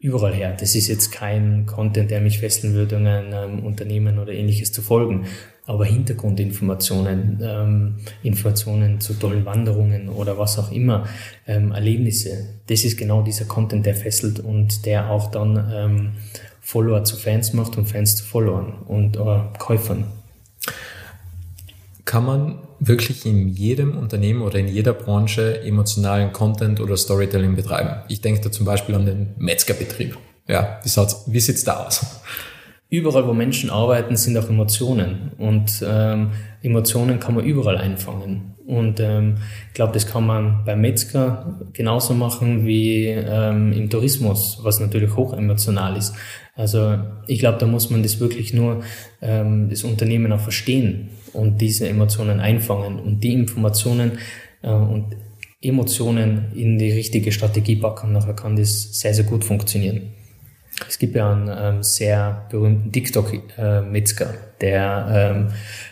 überall 0.00 0.34
her. 0.34 0.56
Das 0.58 0.74
ist 0.74 0.88
jetzt 0.88 1.12
kein 1.12 1.66
Content, 1.66 2.10
der 2.10 2.20
mich 2.20 2.38
fesseln 2.38 2.72
würde, 2.74 2.96
um 2.96 3.06
einem 3.06 3.60
Unternehmen 3.60 4.18
oder 4.18 4.32
ähnliches 4.32 4.72
zu 4.72 4.80
folgen. 4.82 5.26
Aber 5.66 5.84
Hintergrundinformationen, 5.84 7.38
ähm, 7.42 7.96
Informationen 8.22 9.00
zu 9.00 9.14
tollen 9.14 9.44
Wanderungen 9.44 10.08
oder 10.08 10.36
was 10.36 10.58
auch 10.58 10.72
immer, 10.72 11.06
ähm, 11.46 11.70
Erlebnisse, 11.70 12.60
das 12.66 12.84
ist 12.84 12.98
genau 12.98 13.22
dieser 13.22 13.44
Content, 13.44 13.86
der 13.86 13.94
fesselt 13.94 14.40
und 14.40 14.84
der 14.86 15.10
auch 15.10 15.30
dann 15.30 15.70
ähm, 15.72 16.12
Follower 16.70 17.02
zu 17.02 17.16
Fans 17.16 17.52
macht 17.52 17.76
und 17.76 17.86
Fans 17.86 18.14
zu 18.14 18.22
Followern 18.22 18.74
und 18.86 19.16
äh, 19.16 19.40
Käufern. 19.58 20.04
Kann 22.04 22.24
man 22.24 22.58
wirklich 22.78 23.26
in 23.26 23.48
jedem 23.48 23.98
Unternehmen 23.98 24.42
oder 24.42 24.60
in 24.60 24.68
jeder 24.68 24.92
Branche 24.92 25.62
emotionalen 25.62 26.32
Content 26.32 26.78
oder 26.78 26.96
Storytelling 26.96 27.56
betreiben? 27.56 28.02
Ich 28.06 28.20
denke 28.20 28.42
da 28.42 28.52
zum 28.52 28.66
Beispiel 28.66 28.94
an 28.94 29.04
den 29.04 29.34
Metzgerbetrieb. 29.38 30.16
Ja, 30.46 30.78
wie, 30.84 30.90
wie 31.26 31.40
sieht's 31.40 31.64
da 31.64 31.86
aus? 31.86 32.06
Überall, 32.90 33.26
wo 33.26 33.32
Menschen 33.32 33.70
arbeiten, 33.70 34.16
sind 34.16 34.36
auch 34.36 34.48
Emotionen. 34.48 35.32
Und 35.38 35.82
ähm, 35.86 36.32
Emotionen 36.62 37.20
kann 37.20 37.34
man 37.36 37.44
überall 37.44 37.78
einfangen. 37.78 38.54
Und 38.66 39.00
ähm, 39.00 39.36
ich 39.68 39.74
glaube, 39.74 39.92
das 39.92 40.06
kann 40.06 40.26
man 40.26 40.64
beim 40.64 40.80
Metzger 40.80 41.58
genauso 41.72 42.14
machen 42.14 42.66
wie 42.66 43.06
ähm, 43.06 43.72
im 43.72 43.90
Tourismus, 43.90 44.60
was 44.62 44.78
natürlich 44.78 45.16
hoch 45.16 45.32
emotional 45.32 45.96
ist. 45.96 46.14
Also 46.54 46.98
ich 47.26 47.40
glaube, 47.40 47.58
da 47.58 47.66
muss 47.66 47.90
man 47.90 48.02
das 48.02 48.20
wirklich 48.20 48.52
nur 48.52 48.82
ähm, 49.22 49.68
das 49.70 49.82
Unternehmen 49.82 50.32
auch 50.32 50.40
verstehen 50.40 51.08
und 51.32 51.60
diese 51.60 51.88
Emotionen 51.88 52.38
einfangen 52.38 53.00
und 53.00 53.24
die 53.24 53.32
Informationen 53.32 54.18
äh, 54.62 54.70
und 54.70 55.16
Emotionen 55.60 56.52
in 56.54 56.78
die 56.78 56.92
richtige 56.92 57.32
Strategie 57.32 57.76
packen. 57.76 58.12
Nachher 58.12 58.34
kann 58.34 58.56
das 58.56 59.00
sehr, 59.00 59.14
sehr 59.14 59.24
gut 59.24 59.44
funktionieren. 59.44 60.12
Es 60.88 60.98
gibt 60.98 61.14
ja 61.14 61.32
einen 61.32 61.48
ähm, 61.48 61.82
sehr 61.82 62.46
berühmten 62.50 62.92
TikTok-Metzger, 62.92 64.34
der 64.60 65.34
ähm, 65.36 65.48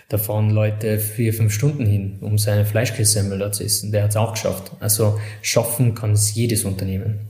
da 0.09 0.19
fahren 0.19 0.51
Leute 0.51 0.99
vier, 0.99 1.35
fünf 1.35 1.53
Stunden 1.53 1.85
hin, 1.87 2.19
um 2.21 2.39
seine 2.39 2.65
Fleischkässemmel 2.65 3.51
zu 3.53 3.65
essen. 3.65 3.93
Der 3.93 4.05
hat 4.05 4.11
es 4.11 4.17
auch 4.17 4.33
geschafft. 4.33 4.73
Also 4.81 5.19
schaffen 5.43 5.95
kann 5.95 6.13
es 6.13 6.35
jedes 6.35 6.65
Unternehmen. 6.65 7.21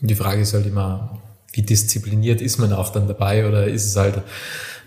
Die 0.00 0.14
Frage 0.14 0.42
ist 0.42 0.52
halt 0.52 0.66
immer, 0.66 1.22
wie 1.52 1.62
diszipliniert 1.62 2.40
ist 2.40 2.58
man 2.58 2.72
auch 2.72 2.90
dann 2.90 3.06
dabei 3.06 3.46
oder 3.46 3.66
ist 3.66 3.86
es 3.86 3.96
halt, 3.96 4.20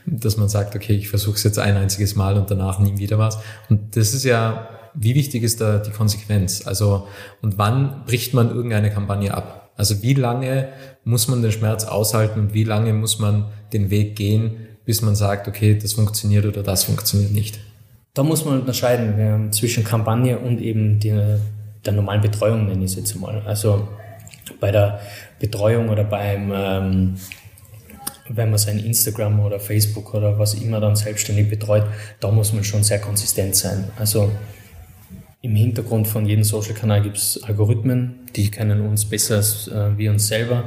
dass 0.06 0.38
man 0.38 0.50
sagt, 0.50 0.76
okay, 0.76 0.94
ich 0.94 1.10
versuche 1.10 1.36
es 1.36 1.44
jetzt 1.44 1.58
ein 1.58 1.78
einziges 1.78 2.16
Mal 2.16 2.36
und 2.38 2.52
danach 2.52 2.80
nie 2.80 2.98
wieder 2.98 3.18
was. 3.18 3.38
Und 3.70 3.96
das 3.96 4.14
ist 4.14 4.24
ja, 4.24 4.68
wie 4.94 5.16
wichtig 5.16 5.44
ist 5.44 5.62
da 5.62 5.78
die 5.78 5.92
Konsequenz? 5.92 6.66
Also, 6.68 7.08
und 7.42 7.58
wann 7.58 8.04
bricht 8.06 8.34
man 8.34 8.50
irgendeine 8.50 8.92
Kampagne 8.92 9.34
ab? 9.34 9.65
Also 9.76 10.02
wie 10.02 10.14
lange 10.14 10.70
muss 11.04 11.28
man 11.28 11.42
den 11.42 11.52
Schmerz 11.52 11.84
aushalten 11.84 12.40
und 12.40 12.54
wie 12.54 12.64
lange 12.64 12.94
muss 12.94 13.20
man 13.20 13.46
den 13.74 13.90
Weg 13.90 14.16
gehen, 14.16 14.68
bis 14.86 15.02
man 15.02 15.16
sagt, 15.16 15.48
okay, 15.48 15.78
das 15.78 15.94
funktioniert 15.94 16.46
oder 16.46 16.64
das 16.64 16.86
funktioniert 16.86 17.32
nicht? 17.32 17.60
Da 18.14 18.24
muss 18.24 18.46
man 18.46 18.62
unterscheiden 18.62 19.52
zwischen 19.52 19.84
Kampagne 19.84 20.40
und 20.40 20.62
eben 20.62 21.00
die, 21.00 21.14
der 21.86 21.94
normalen 21.94 22.22
Betreuung, 22.22 22.68
nenne 22.68 22.86
ich 22.86 22.92
es 22.92 22.98
jetzt 22.98 23.20
mal. 23.20 23.42
Also 23.46 23.88
bei 24.60 24.72
der 24.72 25.02
Betreuung 25.40 25.90
oder 25.90 26.06
beim, 26.06 26.52
ähm, 26.56 27.16
wenn 28.30 28.50
man 28.50 28.58
sein 28.58 28.80
Instagram 28.80 29.42
oder 29.42 29.60
Facebook 29.60 30.14
oder 30.14 30.40
was 30.40 30.54
immer 30.54 30.80
dann 30.80 30.96
selbstständig 30.96 31.50
betreut, 31.50 31.84
da 32.20 32.32
muss 32.32 32.54
man 32.54 32.64
schon 32.64 32.84
sehr 32.84 33.00
konsistent 33.00 33.56
sein. 33.56 33.86
Also 33.98 34.32
im 35.46 35.56
Hintergrund 35.56 36.08
von 36.08 36.26
jedem 36.26 36.44
Social-Kanal 36.44 37.04
gibt 37.04 37.18
es 37.18 37.44
Algorithmen, 37.44 38.16
die 38.36 38.50
kennen 38.50 38.82
uns 38.82 39.06
besser 39.06 39.36
als 39.36 39.68
äh, 39.68 39.96
wir 39.96 40.10
uns 40.10 40.28
selber. 40.28 40.64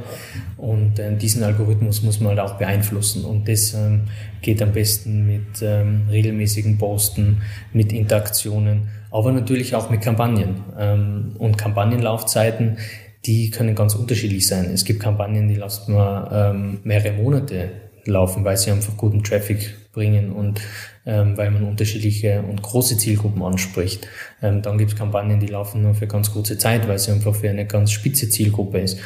Und 0.55 0.99
äh, 0.99 1.17
diesen 1.17 1.43
Algorithmus 1.43 2.01
muss 2.01 2.21
man 2.21 2.29
halt 2.29 2.39
auch 2.39 2.57
beeinflussen. 2.57 3.25
Und 3.25 3.49
das 3.49 3.73
ähm, 3.73 4.03
geht 4.41 4.61
am 4.61 4.71
besten 4.71 5.27
mit 5.27 5.61
ähm, 5.61 6.07
regelmäßigen 6.09 6.77
Posten, 6.77 7.41
mit 7.73 7.91
Interaktionen, 7.91 8.87
aber 9.11 9.33
natürlich 9.33 9.75
auch 9.75 9.89
mit 9.89 9.99
Kampagnen. 9.99 10.63
Ähm, 10.79 11.35
und 11.37 11.57
Kampagnenlaufzeiten, 11.57 12.77
die 13.25 13.49
können 13.49 13.75
ganz 13.75 13.95
unterschiedlich 13.95 14.47
sein. 14.47 14.71
Es 14.73 14.85
gibt 14.85 15.01
Kampagnen, 15.01 15.49
die 15.49 15.55
lassen 15.55 15.93
wir 15.93 16.29
ähm, 16.31 16.79
mehrere 16.85 17.21
Monate 17.21 17.71
laufen, 18.05 18.45
weil 18.45 18.55
sie 18.55 18.71
einfach 18.71 18.95
guten 18.95 19.23
Traffic 19.23 19.91
bringen 19.91 20.31
und 20.31 20.61
ähm, 21.09 21.35
weil 21.37 21.49
man 21.49 21.63
unterschiedliche 21.63 22.43
und 22.43 22.61
große 22.61 22.97
Zielgruppen 22.97 23.41
anspricht. 23.41 24.07
Ähm, 24.43 24.61
dann 24.61 24.77
gibt 24.77 24.91
es 24.91 24.97
Kampagnen, 24.97 25.39
die 25.39 25.47
laufen 25.47 25.81
nur 25.81 25.95
für 25.95 26.05
ganz 26.05 26.31
kurze 26.31 26.57
Zeit, 26.59 26.87
weil 26.87 26.99
sie 26.99 27.11
einfach 27.11 27.33
für 27.33 27.49
eine 27.49 27.65
ganz 27.65 27.91
spitze 27.91 28.29
Zielgruppe 28.29 28.79
ist. 28.79 28.99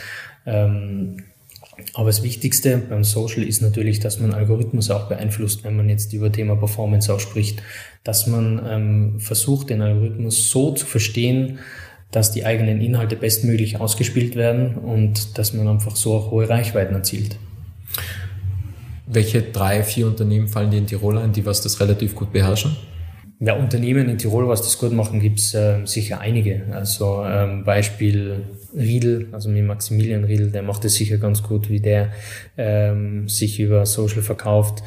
Ähm, 0.46 1.24
aber 1.94 2.08
das 2.08 2.22
Wichtigste 2.22 2.78
beim 2.78 3.06
Social 3.06 3.44
ist 3.44 3.62
natürlich, 3.62 4.02
dass 4.02 4.20
man 4.20 4.34
Algorithmus 4.34 4.92
auch 4.92 5.08
beeinflusst, 5.08 5.64
wenn 5.64 5.78
man 5.78 5.88
jetzt 5.88 6.12
über 6.12 6.30
Thema 6.30 6.58
Performance 6.58 7.12
auch 7.12 7.22
spricht, 7.22 7.64
dass 8.04 8.28
man 8.28 8.62
ähm, 8.68 9.20
versucht, 9.22 9.70
den 9.70 9.82
Algorithmus 9.82 10.50
so 10.50 10.74
zu 10.74 10.86
verstehen, 10.86 11.60
dass 12.12 12.32
die 12.32 12.46
eigenen 12.46 12.82
Inhalte 12.82 13.16
bestmöglich 13.16 13.80
ausgespielt 13.80 14.36
werden 14.36 14.76
und 14.76 15.38
dass 15.38 15.54
man 15.54 15.70
einfach 15.70 15.96
so 15.96 16.16
auch 16.16 16.32
hohe 16.32 16.50
Reichweiten 16.50 16.94
erzielt. 16.94 17.38
Welche 19.06 19.42
drei, 19.42 19.84
vier 19.84 20.08
Unternehmen 20.08 20.48
fallen 20.48 20.72
dir 20.72 20.78
in 20.78 20.88
Tirol 20.88 21.18
ein, 21.18 21.34
die 21.34 21.46
was 21.46 21.62
das 21.62 21.80
relativ 21.80 22.16
gut 22.16 22.32
beherrschen? 22.32 22.76
Ja, 23.40 23.56
Unternehmen 23.56 24.08
in 24.08 24.18
Tirol, 24.18 24.48
was 24.48 24.62
das 24.62 24.78
gut 24.78 24.94
machen, 24.94 25.20
gibt's 25.20 25.54
äh, 25.54 25.86
sicher 25.86 26.22
einige. 26.22 26.64
Also 26.72 27.26
ähm, 27.26 27.66
Beispiel 27.66 28.44
Riedel, 28.74 29.28
also 29.34 29.50
mit 29.50 29.66
Maximilian 29.66 30.24
Riedel, 30.24 30.50
der 30.52 30.64
macht 30.64 30.86
es 30.86 30.96
sicher 30.96 31.18
ganz 31.18 31.44
gut, 31.44 31.70
wie 31.70 31.82
der 31.82 32.14
ähm, 32.58 33.28
sich 33.28 33.60
über 33.60 33.86
Social 33.86 34.22
verkauft. 34.22 34.84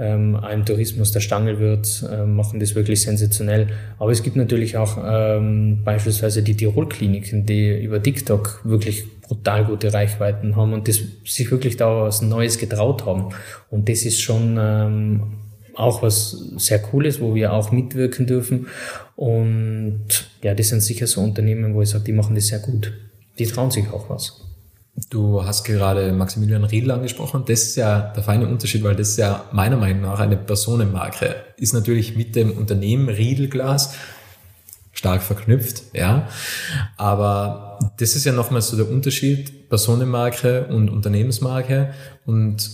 Ähm, 0.00 0.34
ein 0.34 0.64
Tourismus 0.64 1.12
der 1.12 1.20
Stangelwirt 1.20 2.08
äh, 2.10 2.24
machen 2.24 2.58
das 2.58 2.74
wirklich 2.74 3.02
sensationell. 3.02 3.68
Aber 3.98 4.10
es 4.10 4.22
gibt 4.22 4.34
natürlich 4.34 4.78
auch 4.78 4.96
ähm, 5.04 5.80
beispielsweise 5.84 6.42
die 6.42 6.56
Tirol-Kliniken, 6.56 7.44
die 7.44 7.84
über 7.84 8.02
TikTok 8.02 8.62
wirklich 8.64 9.04
brutal 9.20 9.66
gute 9.66 9.92
Reichweiten 9.92 10.56
haben 10.56 10.72
und 10.72 10.88
das 10.88 11.00
sich 11.26 11.50
wirklich 11.50 11.76
da 11.76 12.04
was 12.04 12.22
Neues 12.22 12.56
getraut 12.56 13.04
haben. 13.04 13.34
Und 13.68 13.90
das 13.90 14.04
ist 14.06 14.22
schon 14.22 14.56
ähm, 14.58 15.22
auch 15.74 16.02
was 16.02 16.30
sehr 16.56 16.78
Cooles, 16.78 17.20
wo 17.20 17.34
wir 17.34 17.52
auch 17.52 17.70
mitwirken 17.70 18.26
dürfen. 18.26 18.68
Und 19.16 20.30
ja, 20.42 20.54
das 20.54 20.70
sind 20.70 20.80
sicher 20.80 21.06
so 21.06 21.20
Unternehmen, 21.20 21.74
wo 21.74 21.82
ich 21.82 21.90
sage, 21.90 22.04
die 22.04 22.12
machen 22.12 22.34
das 22.34 22.46
sehr 22.46 22.60
gut. 22.60 22.90
Die 23.38 23.44
trauen 23.44 23.70
sich 23.70 23.86
auch 23.92 24.08
was. 24.08 24.49
Du 25.08 25.44
hast 25.44 25.64
gerade 25.64 26.12
Maximilian 26.12 26.64
Riedl 26.64 26.90
angesprochen. 26.90 27.44
Das 27.46 27.62
ist 27.62 27.76
ja 27.76 28.12
der 28.14 28.22
feine 28.22 28.46
Unterschied, 28.46 28.82
weil 28.84 28.96
das 28.96 29.10
ist 29.10 29.16
ja 29.16 29.44
meiner 29.52 29.76
Meinung 29.76 30.02
nach 30.02 30.20
eine 30.20 30.36
Personenmarke. 30.36 31.36
Ist 31.56 31.72
natürlich 31.72 32.16
mit 32.16 32.36
dem 32.36 32.52
Unternehmen 32.52 33.08
Riedelglas 33.08 33.94
stark 34.92 35.22
verknüpft, 35.22 35.82
ja. 35.94 36.28
Aber 36.96 37.78
das 37.98 38.16
ist 38.16 38.24
ja 38.24 38.32
nochmal 38.32 38.60
so 38.62 38.76
der 38.76 38.90
Unterschied 38.90 39.68
Personenmarke 39.68 40.66
und 40.66 40.90
Unternehmensmarke. 40.90 41.94
Und 42.26 42.68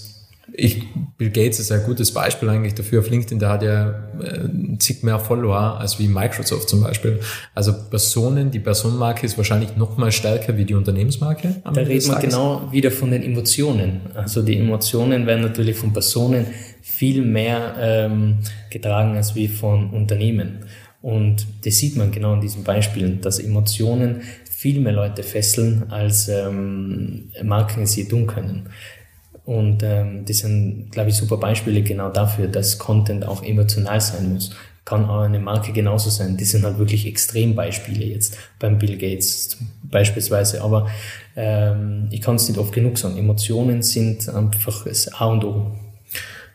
ich, 0.59 0.83
Bill 1.19 1.31
Gates 1.31 1.61
ist 1.61 1.71
ein 1.71 1.83
gutes 1.85 2.13
Beispiel 2.13 2.49
eigentlich 2.49 2.75
dafür. 2.75 3.01
Auf 3.01 3.11
LinkedIn, 3.11 3.39
der 3.39 3.49
hat 3.51 3.63
ja 3.63 3.91
äh, 4.21 4.79
zig 4.79 5.03
mehr 5.03 5.19
Follower 5.19 5.79
als 5.79 5.99
wie 5.99 6.09
Microsoft 6.09 6.69
zum 6.69 6.83
Beispiel. 6.83 7.21
Also 7.55 7.75
Personen, 7.91 8.51
die 8.51 8.59
Personenmarke 8.59 9.27
ist 9.27 9.37
wahrscheinlich 9.37 9.77
noch 9.77 9.99
mal 9.99 10.11
stärker 10.11 10.57
wie 10.57 10.65
die 10.65 10.75
Unternehmensmarke. 10.75 11.57
Da 11.63 11.71
reden 11.71 12.09
wir 12.09 12.19
genau 12.21 12.69
wieder 12.73 12.91
von 12.91 13.11
den 13.11 13.23
Emotionen. 13.23 14.01
Also 14.15 14.43
die 14.43 14.57
Emotionen 14.57 15.27
werden 15.27 15.43
natürlich 15.43 15.77
von 15.77 15.93
Personen 15.93 16.47
viel 16.81 17.23
mehr 17.23 17.75
ähm, 17.79 18.39
getragen 18.71 19.17
als 19.17 19.35
wie 19.35 19.49
von 19.49 19.91
Unternehmen. 19.91 20.65
Und 21.03 21.47
das 21.65 21.77
sieht 21.77 21.97
man 21.97 22.11
genau 22.11 22.35
in 22.35 22.41
diesen 22.41 22.65
Beispielen, 22.65 23.21
dass 23.21 23.39
Emotionen 23.39 24.23
viel 24.57 24.81
mehr 24.81 24.95
Leute 24.95 25.23
fesseln, 25.23 25.85
als 25.91 26.29
ähm, 26.29 27.31
Marken 27.43 27.83
es 27.83 27.95
je 27.95 28.05
tun 28.05 28.27
können. 28.27 28.71
Und 29.47 29.85
ähm, 29.85 30.25
das 30.27 30.39
sind, 30.39 30.91
glaube 30.91 31.11
ich, 31.11 31.17
super 31.17 31.37
Beispiele 31.37 31.83
genau 31.83 32.11
dafür, 32.11 32.49
dass 32.49 32.79
Content 32.79 33.27
auch 33.27 33.45
emotional 33.45 34.01
sein 34.01 34.35
muss. 34.35 34.51
Kann 34.85 35.05
auch 35.09 35.21
eine 35.21 35.39
Marke 35.39 35.73
genauso 35.73 36.11
sein. 36.11 36.37
Die 36.37 36.45
sind 36.45 36.65
halt 36.65 36.79
wirklich 36.79 37.07
Extrembeispiele 37.07 38.05
jetzt 38.05 38.37
beim 38.59 38.79
Bill 38.79 38.99
Gates 38.99 39.57
beispielsweise. 39.85 40.63
Aber 40.63 40.91
ähm, 41.37 42.09
ich 42.11 42.21
kann 42.21 42.37
es 42.37 42.49
nicht 42.49 42.59
oft 42.59 42.73
genug 42.73 42.99
sagen. 42.99 43.17
Emotionen 43.17 43.83
sind 43.83 44.29
einfach 44.29 44.85
das 44.85 45.13
A 45.15 45.27
und 45.27 45.45
O. 45.45 45.73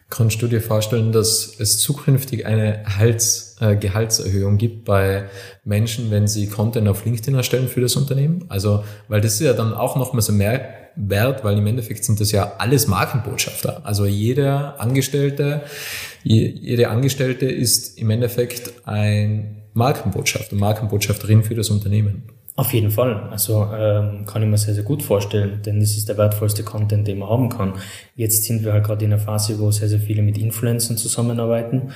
Kannst 0.10 0.42
du 0.42 0.48
dir 0.48 0.62
vorstellen, 0.62 1.14
dass 1.14 1.56
es 1.60 1.80
zukünftig 1.80 2.46
eine 2.46 2.84
Hals, 2.98 3.51
äh, 3.62 3.76
Gehaltserhöhung 3.76 4.58
gibt 4.58 4.86
bei 4.86 5.26
Menschen, 5.64 6.12
wenn 6.12 6.28
sie 6.28 6.48
Content 6.48 6.88
auf 6.88 7.06
LinkedIn 7.06 7.36
erstellen 7.36 7.68
für 7.68 7.80
das 7.80 7.96
Unternehmen? 7.96 8.46
Also, 8.50 8.84
weil 9.08 9.22
das 9.22 9.36
ist 9.36 9.42
ja 9.42 9.54
dann 9.54 9.74
auch 9.74 9.96
nochmal 9.96 10.22
so 10.22 10.34
mehr 10.34 10.82
wert, 10.96 11.44
weil 11.44 11.58
im 11.58 11.68
Endeffekt 11.68 12.04
sind 12.04 12.20
das 12.20 12.32
ja 12.32 12.54
alles 12.58 12.88
Markenbotschafter. 12.88 13.82
Also 13.86 14.06
jeder 14.06 14.82
Angestellte, 14.82 15.62
jede 16.24 16.90
Angestellte 16.90 17.46
ist 17.46 17.98
im 17.98 18.10
Endeffekt 18.10 18.74
ein 18.86 19.62
Markenbotschafter, 19.74 20.56
Markenbotschafterin 20.56 21.44
für 21.44 21.56
das 21.56 21.70
Unternehmen. 21.70 22.24
Auf 22.56 22.74
jeden 22.74 22.92
Fall. 22.92 23.30
Also 23.32 23.68
ähm, 23.74 24.26
kann 24.26 24.44
ich 24.44 24.50
mir 24.50 24.58
sehr, 24.58 24.74
sehr 24.74 24.84
gut 24.84 25.02
vorstellen, 25.02 25.62
denn 25.66 25.80
das 25.80 25.92
ist 25.92 26.10
der 26.10 26.18
wertvollste 26.18 26.64
Content, 26.64 27.08
den 27.08 27.20
man 27.20 27.30
haben 27.30 27.50
kann. 27.50 27.74
Jetzt 28.16 28.44
sind 28.44 28.66
wir 28.66 28.74
halt 28.74 28.84
gerade 28.84 29.06
in 29.06 29.14
einer 29.14 29.22
Phase, 29.22 29.58
wo 29.60 29.72
sehr, 29.72 29.88
sehr 29.88 30.00
viele 30.00 30.22
mit 30.22 30.38
Influencern 30.38 30.98
zusammenarbeiten 30.98 31.92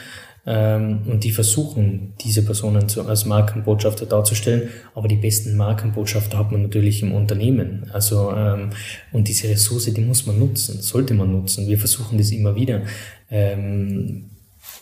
ähm, 0.46 1.02
und 1.08 1.24
die 1.24 1.32
versuchen, 1.32 2.14
diese 2.24 2.44
Personen 2.44 2.88
zu, 2.88 3.06
als 3.08 3.26
Markenbotschafter 3.26 4.06
darzustellen. 4.06 4.70
Aber 4.94 5.08
die 5.08 5.16
besten 5.16 5.58
Markenbotschafter 5.58 6.38
hat 6.38 6.52
man 6.52 6.64
natürlich 6.64 7.02
im 7.02 7.14
Unternehmen. 7.14 7.90
Also 7.92 8.32
ähm, 8.32 8.70
und 9.12 9.28
diese 9.28 9.50
Ressource, 9.50 9.86
die 9.86 10.02
muss 10.02 10.26
man 10.26 10.40
nutzen, 10.40 10.82
sollte 10.82 11.14
man 11.14 11.32
nutzen. 11.32 11.68
Wir 11.68 11.80
versuchen 11.80 12.18
das 12.18 12.32
immer 12.32 12.56
wieder. 12.56 12.82
Ähm, 13.30 14.30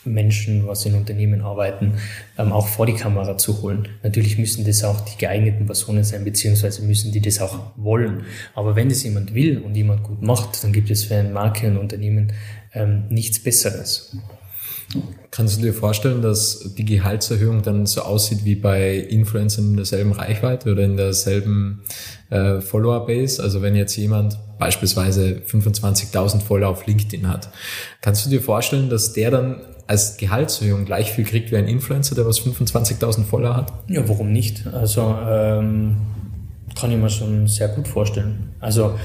Menschen, 0.06 0.68
was 0.68 0.86
in 0.86 0.96
Unternehmen 0.96 1.42
arbeiten, 1.42 1.94
ähm, 2.38 2.52
auch 2.52 2.68
vor 2.68 2.86
die 2.86 2.94
Kamera 2.94 3.38
zu 3.38 3.62
holen. 3.62 3.88
Natürlich 4.04 4.38
müssen 4.38 4.66
das 4.66 4.84
auch 4.84 5.00
die 5.02 5.18
geeigneten 5.18 5.66
Personen 5.66 6.04
sein, 6.04 6.26
beziehungsweise 6.26 6.82
müssen 6.82 7.12
die 7.12 7.22
das 7.22 7.40
auch 7.40 7.72
wollen. 7.78 8.24
Aber 8.54 8.76
wenn 8.76 8.90
das 8.90 9.04
jemand 9.04 9.34
will 9.34 9.60
und 9.60 9.76
jemand 9.76 10.04
gut 10.04 10.22
macht, 10.22 10.62
dann 10.64 10.74
gibt 10.74 10.90
es 10.92 11.06
für 11.06 11.16
eine 11.16 11.30
Marke 11.30 11.68
und 11.68 11.78
Unternehmen 11.78 12.34
ähm, 12.74 13.08
nichts 13.10 13.40
Besseres. 13.42 14.18
Kannst 15.32 15.58
du 15.58 15.62
dir 15.62 15.74
vorstellen, 15.74 16.22
dass 16.22 16.74
die 16.78 16.86
Gehaltserhöhung 16.86 17.64
dann 17.64 17.86
so 17.86 18.02
aussieht 18.02 18.46
wie 18.46 18.56
bei 18.56 18.96
Influencern 18.96 19.72
in 19.72 19.76
derselben 19.78 20.12
Reichweite 20.12 20.72
oder 20.72 20.84
in 20.84 20.98
derselben 20.98 21.82
äh, 22.30 22.62
Follower-Base? 22.62 23.42
Also 23.42 23.62
wenn 23.62 23.76
jetzt 23.76 23.96
jemand 23.96 24.38
beispielsweise 24.60 25.42
25.000 25.48 26.42
Follower 26.42 26.70
auf 26.70 26.86
LinkedIn 26.86 27.28
hat, 27.28 27.50
kannst 28.02 28.26
du 28.26 28.30
dir 28.30 28.42
vorstellen, 28.42 28.90
dass 28.90 29.14
der 29.14 29.32
dann 29.32 29.62
als 29.88 30.18
Gehaltserhöhung 30.18 30.86
gleich 30.86 31.12
viel 31.12 31.26
kriegt 31.26 31.52
wie 31.52 31.58
ein 31.58 31.68
Influencer, 31.68 32.16
der 32.16 32.26
was 32.26 32.40
25.000 32.42 33.24
Follower 33.26 33.56
hat? 33.56 33.74
Ja, 33.88 34.08
warum 34.08 34.32
nicht? 34.32 34.66
Also 34.68 35.16
ähm, 35.28 35.98
kann 36.80 36.92
ich 36.92 36.98
mir 36.98 37.10
schon 37.10 37.48
sehr 37.48 37.68
gut 37.68 37.88
vorstellen. 37.88 38.54
Also 38.60 38.98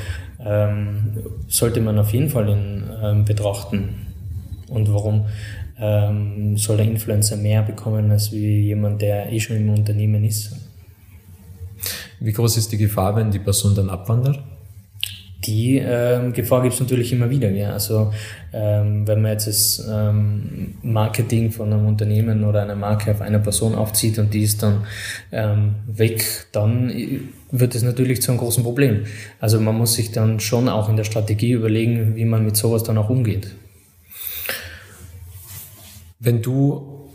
ähm, 0.44 1.18
sollte 1.48 1.80
man 1.80 1.98
auf 1.98 2.12
jeden 2.12 2.30
Fall 2.30 2.48
in, 2.48 2.84
ähm, 3.02 3.24
betrachten. 3.24 4.06
Und 4.68 4.92
warum 4.92 5.26
ähm, 5.80 6.56
soll 6.56 6.78
der 6.78 6.86
Influencer 6.86 7.36
mehr 7.36 7.62
bekommen 7.62 8.10
als 8.10 8.32
wie 8.32 8.62
jemand, 8.62 9.02
der 9.02 9.32
eh 9.32 9.40
schon 9.40 9.56
im 9.56 9.70
Unternehmen 9.70 10.24
ist? 10.24 10.56
Wie 12.20 12.32
groß 12.32 12.56
ist 12.56 12.72
die 12.72 12.78
Gefahr, 12.78 13.14
wenn 13.16 13.30
die 13.30 13.38
Person 13.38 13.74
dann 13.74 13.90
abwandert? 13.90 14.40
Die 15.44 15.78
ähm, 15.78 16.32
Gefahr 16.32 16.62
gibt 16.62 16.74
es 16.74 16.80
natürlich 16.80 17.12
immer 17.12 17.30
wieder. 17.30 17.48
Ja. 17.50 17.70
Also 17.70 18.12
ähm, 18.52 19.06
wenn 19.06 19.22
man 19.22 19.32
jetzt 19.32 19.46
das 19.46 19.88
ähm, 19.88 20.74
Marketing 20.82 21.52
von 21.52 21.72
einem 21.72 21.86
Unternehmen 21.86 22.42
oder 22.42 22.62
einer 22.62 22.74
Marke 22.74 23.12
auf 23.12 23.20
einer 23.20 23.38
Person 23.38 23.76
aufzieht 23.76 24.18
und 24.18 24.34
die 24.34 24.42
ist 24.42 24.64
dann 24.64 24.84
ähm, 25.30 25.76
weg, 25.86 26.24
dann 26.50 26.92
wird 27.52 27.76
es 27.76 27.84
natürlich 27.84 28.20
zu 28.20 28.32
einem 28.32 28.40
großen 28.40 28.64
Problem. 28.64 29.04
Also 29.38 29.60
man 29.60 29.76
muss 29.76 29.94
sich 29.94 30.10
dann 30.10 30.40
schon 30.40 30.68
auch 30.68 30.88
in 30.88 30.96
der 30.96 31.04
Strategie 31.04 31.52
überlegen, 31.52 32.16
wie 32.16 32.24
man 32.24 32.44
mit 32.44 32.56
sowas 32.56 32.82
dann 32.82 32.98
auch 32.98 33.08
umgeht. 33.08 33.54
Wenn 36.20 36.42
du 36.42 37.08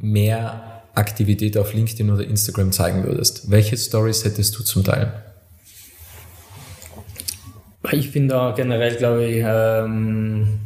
mehr 0.00 0.82
Aktivität 0.94 1.58
auf 1.58 1.74
LinkedIn 1.74 2.10
oder 2.10 2.24
Instagram 2.24 2.70
zeigen 2.70 3.04
würdest, 3.04 3.50
welche 3.50 3.76
Stories 3.76 4.24
hättest 4.24 4.56
du 4.56 4.62
zum 4.62 4.84
Teil? 4.84 5.12
Ich 7.92 8.12
bin 8.12 8.28
da 8.28 8.52
generell, 8.52 8.96
glaube 8.96 9.24
ich, 9.26 9.44
ähm, 9.46 10.60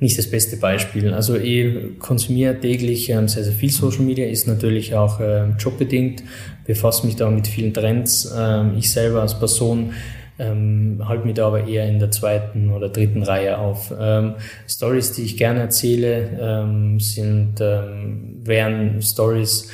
nicht 0.00 0.18
das 0.18 0.30
beste 0.30 0.56
Beispiel. 0.58 1.12
Also 1.14 1.36
ich 1.36 1.98
konsumiere 1.98 2.60
täglich 2.60 3.08
ähm, 3.08 3.26
sehr, 3.26 3.44
sehr 3.44 3.54
viel 3.54 3.70
Social 3.70 4.02
Media, 4.02 4.26
ist 4.26 4.46
natürlich 4.46 4.94
auch 4.94 5.18
ähm, 5.20 5.56
jobbedingt, 5.58 6.22
befasse 6.66 7.06
mich 7.06 7.16
da 7.16 7.30
mit 7.30 7.48
vielen 7.48 7.72
Trends. 7.72 8.32
Ähm, 8.36 8.74
ich 8.76 8.90
selber 8.92 9.22
als 9.22 9.38
Person 9.38 9.94
ähm, 10.38 11.02
halte 11.06 11.26
mich 11.26 11.34
da 11.34 11.46
aber 11.46 11.66
eher 11.66 11.88
in 11.88 11.98
der 11.98 12.10
zweiten 12.10 12.70
oder 12.70 12.88
dritten 12.88 13.22
Reihe 13.22 13.58
auf. 13.58 13.92
Ähm, 13.98 14.34
Stories, 14.68 15.12
die 15.12 15.22
ich 15.22 15.36
gerne 15.36 15.60
erzähle, 15.60 16.38
ähm, 16.40 16.98
sind, 17.00 17.60
ähm, 17.60 18.40
wären 18.44 19.00
Stories, 19.00 19.70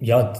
ja, 0.00 0.32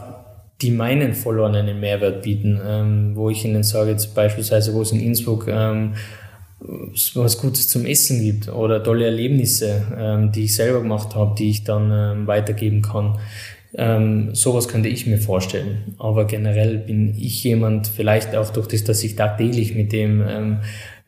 die 0.61 0.71
meinen 0.71 1.15
Followern 1.15 1.55
einen 1.55 1.81
Mehrwert 1.81 2.23
bieten, 2.23 2.61
ähm, 2.65 3.13
wo 3.15 3.31
ich 3.31 3.45
ihnen 3.45 3.63
sage, 3.63 3.91
jetzt 3.91 4.15
beispielsweise, 4.15 4.75
wo 4.75 4.83
es 4.83 4.93
in 4.93 5.01
Innsbruck 5.01 5.47
ähm, 5.49 5.95
was 7.15 7.39
Gutes 7.41 7.69
zum 7.69 7.87
Essen 7.87 8.21
gibt 8.21 8.49
oder 8.49 8.83
tolle 8.83 9.07
Erlebnisse, 9.07 9.83
ähm, 9.97 10.33
die 10.33 10.45
ich 10.45 10.55
selber 10.55 10.81
gemacht 10.81 11.15
habe, 11.15 11.35
die 11.39 11.49
ich 11.51 11.65
dann 11.65 11.91
ähm, 11.91 12.27
weitergeben 12.27 12.83
kann. 12.83 13.19
Ähm, 13.75 14.35
sowas 14.35 14.69
könnte 14.69 14.89
ich 14.89 15.07
mir 15.07 15.19
vorstellen. 15.19 15.95
Aber 15.99 16.27
generell 16.27 16.79
bin 16.79 17.15
ich 17.17 17.45
jemand, 17.45 17.87
vielleicht 17.87 18.35
auch 18.35 18.51
durch 18.51 18.67
das, 18.69 18.85
dass 18.85 19.05
ich 19.05 19.17
tagtäglich 19.17 19.75
mit 19.75 19.93
dem 19.93 20.25
ähm, 20.27 20.59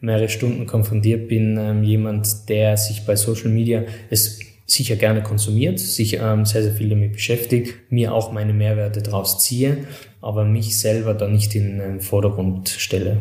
mehrere 0.01 0.29
Stunden 0.29 0.67
konfrontiert 0.67 1.29
bin, 1.29 1.57
ähm, 1.59 1.83
jemand, 1.83 2.49
der 2.49 2.77
sich 2.77 3.05
bei 3.05 3.17
Social 3.17 3.51
Media 3.51 3.85
es 4.11 4.41
sicher 4.67 4.97
gerne 4.97 5.23
konsumiert, 5.23 5.79
sich 5.79 6.15
ähm, 6.15 6.45
sehr, 6.45 6.63
sehr 6.63 6.73
viel 6.73 6.89
damit 6.89 7.13
beschäftigt, 7.13 7.75
mir 7.91 8.13
auch 8.15 8.33
meine 8.33 8.53
Mehrwerte 8.53 9.03
daraus 9.03 9.39
ziehe, 9.39 9.87
aber 10.21 10.45
mich 10.45 10.79
selber 10.79 11.15
da 11.15 11.29
nicht 11.29 11.55
in 11.55 11.79
den 11.79 12.01
Vordergrund 12.01 12.69
stelle. 12.69 13.19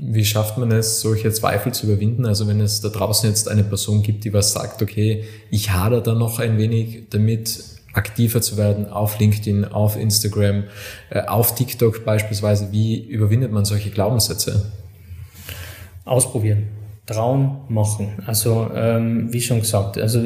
Wie 0.00 0.24
schafft 0.24 0.58
man 0.58 0.70
es, 0.70 1.00
solche 1.00 1.32
Zweifel 1.32 1.72
zu 1.72 1.86
überwinden? 1.86 2.24
Also 2.24 2.46
wenn 2.46 2.60
es 2.60 2.80
da 2.80 2.88
draußen 2.88 3.28
jetzt 3.28 3.48
eine 3.48 3.64
Person 3.64 4.02
gibt, 4.02 4.24
die 4.24 4.32
was 4.32 4.52
sagt, 4.52 4.80
okay, 4.80 5.24
ich 5.50 5.70
hader 5.70 6.00
da 6.00 6.14
noch 6.14 6.38
ein 6.38 6.56
wenig 6.56 7.08
damit, 7.10 7.62
aktiver 7.92 8.40
zu 8.40 8.56
werden 8.56 8.86
auf 8.86 9.18
LinkedIn, 9.18 9.64
auf 9.64 9.96
Instagram, 9.96 10.64
äh, 11.10 11.22
auf 11.22 11.54
TikTok 11.54 12.04
beispielsweise. 12.04 12.72
Wie 12.72 13.00
überwindet 13.00 13.52
man 13.52 13.64
solche 13.64 13.90
Glaubenssätze? 13.90 14.72
Ausprobieren 16.04 16.68
Trauen 17.08 17.62
machen. 17.68 18.22
Also 18.26 18.70
ähm, 18.74 19.32
wie 19.32 19.40
schon 19.40 19.60
gesagt, 19.60 19.96
also 19.98 20.24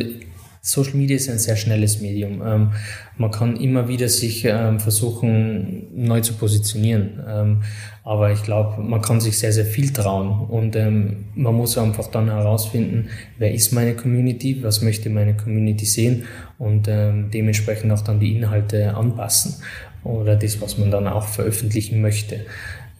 Social 0.64 0.94
Media 0.94 1.16
ist 1.16 1.29
ein 1.29 1.40
sehr 1.40 1.57
schnelles 1.57 2.01
Medium. 2.01 2.40
Ähm, 2.46 2.70
man 3.16 3.33
kann 3.33 3.57
immer 3.57 3.88
wieder 3.88 4.09
sich 4.09 4.44
ähm, 4.44 4.79
versuchen, 4.79 5.88
neu 5.92 6.20
zu 6.20 6.35
positionieren. 6.35 7.20
Ähm, 7.29 7.62
aber 8.05 8.31
ich 8.31 8.44
glaube, 8.44 8.81
man 8.81 9.03
kann 9.03 9.20
sich 9.20 9.40
sehr, 9.40 9.53
sehr 9.53 9.64
viel 9.64 9.92
trauen. 9.92 10.48
Und 10.48 10.77
ähm, 10.77 11.25
man 11.35 11.57
muss 11.57 11.77
einfach 11.77 12.07
dann 12.12 12.31
herausfinden, 12.31 13.09
wer 13.38 13.53
ist 13.53 13.72
meine 13.72 13.96
Community, 13.96 14.62
was 14.62 14.83
möchte 14.83 15.11
meine 15.11 15.37
Community 15.37 15.85
sehen 15.85 16.27
und 16.59 16.87
ähm, 16.87 17.33
dementsprechend 17.33 17.90
auch 17.90 18.03
dann 18.03 18.20
die 18.20 18.37
Inhalte 18.37 18.94
anpassen 18.94 19.57
oder 20.05 20.37
das, 20.37 20.61
was 20.61 20.79
man 20.79 20.92
dann 20.92 21.09
auch 21.09 21.27
veröffentlichen 21.27 22.01
möchte. 22.01 22.46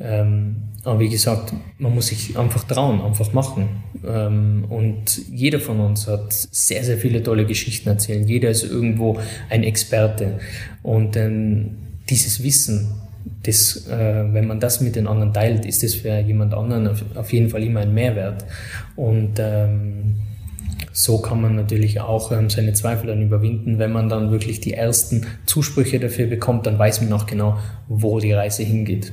Ähm, 0.03 0.57
aber 0.85 0.99
wie 0.99 1.09
gesagt, 1.09 1.53
man 1.79 1.95
muss 1.95 2.09
sich 2.09 2.37
einfach 2.37 2.65
trauen, 2.65 3.01
einfach 3.01 3.33
machen. 3.33 3.69
Ähm, 4.05 4.65
und 4.69 5.21
jeder 5.31 5.61
von 5.61 5.79
uns 5.79 6.09
hat 6.09 6.33
sehr, 6.33 6.83
sehr 6.83 6.99
viele 6.99 7.23
tolle 7.23 7.47
Geschichten 7.47 7.89
erzählen. 7.89 8.27
Jeder 8.27 8.51
ist 8.51 8.65
irgendwo 8.65 9.19
ein 9.49 9.63
Experte. 9.63 10.41
Und 10.83 11.17
ähm, 11.17 11.77
dieses 12.11 12.43
Wissen, 12.43 12.95
das, 13.45 13.87
äh, 13.87 14.25
wenn 14.33 14.49
man 14.49 14.59
das 14.59 14.81
mit 14.81 14.97
den 14.97 15.07
anderen 15.07 15.33
teilt, 15.33 15.65
ist 15.67 15.85
das 15.85 15.95
für 15.95 16.19
jemand 16.19 16.53
anderen 16.53 16.89
auf, 16.89 17.05
auf 17.15 17.33
jeden 17.33 17.49
Fall 17.49 17.63
immer 17.63 17.81
ein 17.81 17.95
Mehrwert. 17.95 18.45
Und 18.97 19.35
ähm, 19.39 20.17
so 20.93 21.19
kann 21.19 21.41
man 21.41 21.55
natürlich 21.55 22.01
auch 22.01 22.33
ähm, 22.33 22.51
seine 22.51 22.73
Zweifel 22.73 23.07
dann 23.07 23.23
überwinden. 23.23 23.79
Wenn 23.79 23.93
man 23.93 24.09
dann 24.09 24.33
wirklich 24.33 24.59
die 24.59 24.75
ersten 24.75 25.27
Zusprüche 25.47 26.01
dafür 26.01 26.27
bekommt, 26.27 26.67
dann 26.67 26.79
weiß 26.79 27.03
man 27.03 27.13
auch 27.13 27.27
genau, 27.27 27.59
wo 27.89 28.19
die 28.19 28.33
Reise 28.33 28.65
hingeht. 28.65 29.13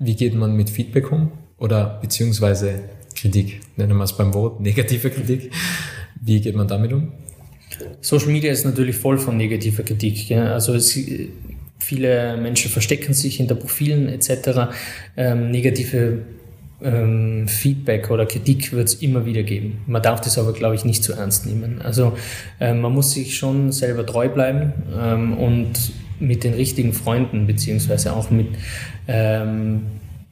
Wie 0.00 0.16
geht 0.16 0.34
man 0.34 0.56
mit 0.56 0.70
Feedback 0.70 1.12
um? 1.12 1.30
Oder 1.58 1.98
beziehungsweise 2.00 2.80
Kritik, 3.14 3.60
nennen 3.76 3.96
wir 3.96 4.04
es 4.04 4.16
beim 4.16 4.32
Wort, 4.34 4.60
negative 4.60 5.10
Kritik. 5.10 5.52
Wie 6.20 6.40
geht 6.40 6.56
man 6.56 6.66
damit 6.66 6.92
um? 6.92 7.12
Social 8.00 8.28
Media 8.28 8.50
ist 8.50 8.64
natürlich 8.64 8.96
voll 8.96 9.18
von 9.18 9.36
negativer 9.36 9.82
Kritik. 9.82 10.28
Ja? 10.28 10.52
Also 10.54 10.74
es, 10.74 10.98
viele 11.78 12.36
Menschen 12.36 12.70
verstecken 12.70 13.14
sich 13.14 13.36
hinter 13.36 13.54
Profilen 13.54 14.08
etc. 14.08 14.72
Ähm, 15.16 15.50
negative 15.50 16.22
ähm, 16.82 17.46
Feedback 17.46 18.10
oder 18.10 18.26
Kritik 18.26 18.72
wird 18.72 18.88
es 18.88 18.94
immer 18.94 19.26
wieder 19.26 19.42
geben. 19.42 19.82
Man 19.86 20.02
darf 20.02 20.20
das 20.20 20.38
aber, 20.38 20.52
glaube 20.52 20.74
ich, 20.74 20.84
nicht 20.84 21.04
zu 21.04 21.12
ernst 21.12 21.46
nehmen. 21.46 21.80
Also 21.82 22.16
ähm, 22.58 22.80
man 22.80 22.92
muss 22.92 23.12
sich 23.12 23.36
schon 23.36 23.72
selber 23.72 24.04
treu 24.06 24.28
bleiben 24.28 24.72
ähm, 24.98 25.36
und 25.36 25.92
mit 26.20 26.44
den 26.44 26.54
richtigen 26.54 26.92
Freunden 26.92 27.46
beziehungsweise 27.46 28.14
auch 28.14 28.30
mit 28.30 28.48
ähm, 29.08 29.82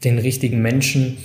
den 0.05 0.18
richtigen 0.18 0.62
Menschen 0.62 1.18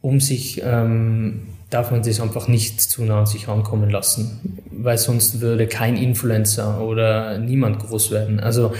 um 0.00 0.20
sich, 0.20 0.62
ähm, 0.64 1.48
darf 1.70 1.90
man 1.90 2.02
das 2.02 2.20
einfach 2.20 2.48
nicht 2.48 2.80
zu 2.80 3.04
nah 3.04 3.20
an 3.20 3.26
sich 3.26 3.48
rankommen 3.48 3.90
lassen, 3.90 4.60
weil 4.70 4.96
sonst 4.96 5.40
würde 5.40 5.66
kein 5.66 5.96
Influencer 5.96 6.80
oder 6.80 7.38
niemand 7.38 7.80
groß 7.80 8.10
werden. 8.10 8.40
Also 8.40 8.72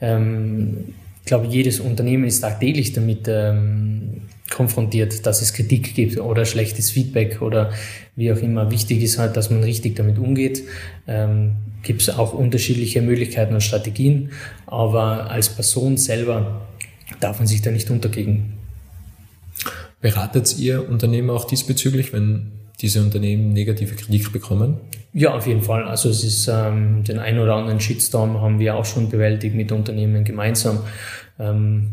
ähm, 0.00 0.94
ich 1.20 1.26
glaube, 1.26 1.46
jedes 1.46 1.80
Unternehmen 1.80 2.24
ist 2.24 2.40
tagtäglich 2.40 2.92
damit 2.92 3.26
ähm, 3.28 4.22
konfrontiert, 4.50 5.26
dass 5.26 5.42
es 5.42 5.52
Kritik 5.52 5.94
gibt 5.94 6.18
oder 6.18 6.44
schlechtes 6.44 6.90
Feedback 6.90 7.40
oder 7.42 7.72
wie 8.16 8.32
auch 8.32 8.38
immer. 8.38 8.70
Wichtig 8.70 9.02
ist 9.02 9.18
halt, 9.18 9.36
dass 9.36 9.50
man 9.50 9.62
richtig 9.62 9.96
damit 9.96 10.18
umgeht. 10.18 10.62
Ähm, 11.06 11.56
gibt 11.82 12.02
es 12.02 12.10
auch 12.10 12.32
unterschiedliche 12.32 13.02
Möglichkeiten 13.02 13.54
und 13.54 13.62
Strategien, 13.62 14.30
aber 14.66 15.30
als 15.30 15.48
Person 15.48 15.96
selber 15.96 16.62
darf 17.20 17.38
man 17.38 17.46
sich 17.46 17.62
da 17.62 17.70
nicht 17.70 17.90
untergehen. 17.90 18.54
Beratet 20.00 20.58
ihr 20.58 20.88
Unternehmen 20.88 21.30
auch 21.30 21.44
diesbezüglich, 21.44 22.12
wenn 22.12 22.52
diese 22.80 23.02
Unternehmen 23.02 23.52
negative 23.52 23.94
Kritik 23.94 24.32
bekommen? 24.32 24.78
Ja, 25.12 25.34
auf 25.34 25.46
jeden 25.46 25.62
Fall. 25.62 25.84
Also 25.84 26.08
es 26.08 26.24
ist 26.24 26.48
ähm, 26.48 27.04
den 27.04 27.18
ein 27.18 27.38
oder 27.38 27.54
anderen 27.54 27.80
Shitstorm 27.80 28.40
haben 28.40 28.58
wir 28.58 28.74
auch 28.74 28.84
schon 28.84 29.08
bewältigt 29.08 29.54
mit 29.54 29.70
Unternehmen 29.70 30.24
gemeinsam. 30.24 30.80
Ähm, 31.38 31.92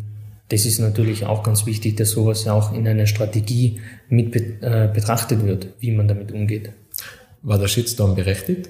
das 0.52 0.66
ist 0.66 0.80
natürlich 0.80 1.26
auch 1.26 1.44
ganz 1.44 1.66
wichtig, 1.66 1.96
dass 1.96 2.12
sowas 2.12 2.46
auch 2.48 2.74
in 2.74 2.86
einer 2.86 3.06
Strategie 3.06 3.80
mit 4.10 4.36
äh, 4.36 4.90
betrachtet 4.94 5.46
wird, 5.46 5.68
wie 5.80 5.92
man 5.92 6.10
damit 6.10 6.34
umgeht. 6.34 6.72
War 7.42 7.58
der 7.58 7.70
Shitstorm 7.70 8.16
berechtigt? 8.16 8.70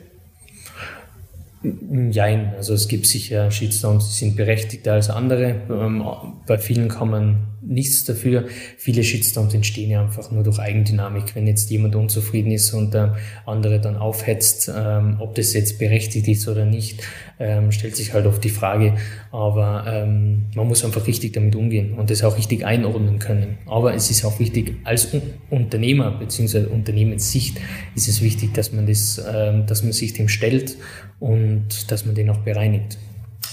Jein, 1.64 2.54
also 2.56 2.76
es 2.76 2.88
gibt 2.88 3.08
sicher 3.08 3.50
Shitstorms, 3.50 4.10
die 4.10 4.26
sind 4.26 4.36
berechtigter 4.36 4.94
als 4.94 5.10
andere. 5.10 5.62
Ähm, 5.70 6.04
bei 6.46 6.60
vielen 6.60 6.88
kann 6.88 7.10
man 7.10 7.48
nichts 7.62 8.06
dafür. 8.06 8.46
Viele 8.78 9.04
Shitstorms 9.04 9.54
entstehen 9.54 9.92
ja 9.92 10.02
einfach 10.02 10.32
nur 10.32 10.44
durch 10.44 10.60
Eigendynamik. 10.60 11.36
Wenn 11.36 11.48
jetzt 11.48 11.70
jemand 11.70 11.96
unzufrieden 11.96 12.52
ist 12.52 12.74
und 12.74 12.96
ähm, 12.96 13.12
andere 13.46 13.80
dann 13.80 13.98
aufhetzt, 13.98 14.72
ähm, 14.76 15.18
ob 15.20 15.36
das 15.36 15.54
jetzt 15.54 15.80
berechtigt 15.80 16.28
ist 16.28 16.48
oder 16.48 16.66
nicht, 16.66 17.04
ähm, 17.40 17.72
stellt 17.72 17.96
sich 17.96 18.14
halt 18.14 18.26
oft 18.26 18.44
die 18.44 18.50
Frage. 18.50 18.96
Aber 19.32 19.86
ähm, 19.88 20.48
man 20.56 20.68
muss 20.68 20.84
einfach 20.84 21.08
richtig 21.08 21.34
damit 21.34 21.56
umgehen 21.56 21.94
und 21.94 22.10
das 22.10 22.24
auch 22.24 22.38
richtig 22.38 22.66
einordnen 22.66 23.20
können. 23.20 23.58
Aber 23.66 23.94
es 23.94 24.10
ist 24.10 24.26
auch 24.26 24.40
wichtig, 24.40 24.76
als 24.84 25.10
Unternehmer 25.50 26.12
bzw. 26.12 26.66
Unternehmenssicht 26.66 27.60
ist 27.96 28.08
es 28.08 28.22
wichtig, 28.22 28.54
dass 28.54 28.72
man 28.72 28.88
das, 28.88 29.22
ähm, 29.34 29.66
dass 29.66 29.84
man 29.84 29.92
sich 29.92 30.14
dem 30.14 30.28
stellt 30.28 30.78
und 31.20 31.92
dass 31.92 32.06
man 32.06 32.16
den 32.16 32.30
auch 32.30 32.40
bereinigt. 32.40 32.98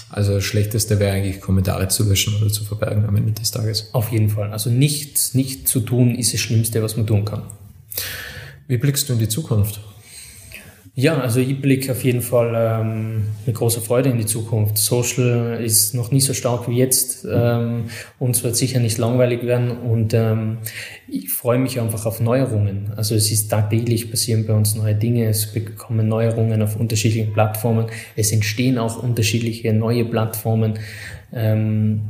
Also 0.09 0.33
das 0.33 0.43
Schlechteste 0.43 0.99
wäre 0.99 1.13
eigentlich 1.13 1.39
Kommentare 1.39 1.87
zu 1.87 2.03
löschen 2.03 2.35
oder 2.41 2.51
zu 2.51 2.63
verbergen 2.63 3.05
am 3.05 3.15
Ende 3.15 3.33
des 3.33 3.51
Tages. 3.51 3.89
Auf 3.93 4.11
jeden 4.11 4.29
Fall. 4.29 4.51
Also 4.51 4.69
nichts 4.69 5.35
nicht 5.35 5.67
zu 5.67 5.81
tun 5.81 6.15
ist 6.15 6.33
das 6.33 6.39
Schlimmste, 6.39 6.81
was 6.81 6.97
man 6.97 7.05
tun 7.05 7.25
kann. 7.25 7.43
Wie 8.67 8.77
blickst 8.77 9.09
du 9.09 9.13
in 9.13 9.19
die 9.19 9.29
Zukunft? 9.29 9.79
Ja, 10.95 11.19
also 11.19 11.39
ich 11.39 11.61
blicke 11.61 11.91
auf 11.91 12.03
jeden 12.03 12.21
Fall 12.21 12.53
ähm, 12.55 13.23
mit 13.45 13.55
großer 13.55 13.81
Freude 13.81 14.09
in 14.09 14.17
die 14.17 14.25
Zukunft. 14.25 14.77
Social 14.77 15.59
ist 15.63 15.93
noch 15.93 16.11
nie 16.11 16.19
so 16.19 16.33
stark 16.33 16.67
wie 16.67 16.77
jetzt. 16.77 17.25
Ähm, 17.29 17.85
uns 18.17 18.43
wird 18.43 18.55
sicher 18.55 18.79
nicht 18.79 18.97
langweilig 18.97 19.45
werden 19.45 19.71
und 19.71 20.13
ähm, 20.13 20.57
ich 21.07 21.29
freue 21.29 21.59
mich 21.59 21.79
einfach 21.79 22.05
auf 22.05 22.19
Neuerungen. 22.19 22.91
Also 22.95 23.15
es 23.15 23.31
ist 23.31 23.49
tagtäglich 23.49 24.09
passieren 24.09 24.45
bei 24.45 24.53
uns 24.53 24.75
neue 24.75 24.95
Dinge, 24.95 25.27
es 25.27 25.53
bekommen 25.53 26.07
Neuerungen 26.07 26.61
auf 26.61 26.75
unterschiedlichen 26.75 27.33
Plattformen, 27.33 27.85
es 28.15 28.31
entstehen 28.31 28.77
auch 28.77 29.01
unterschiedliche 29.01 29.71
neue 29.73 30.05
Plattformen. 30.05 30.79
Ähm, 31.31 32.01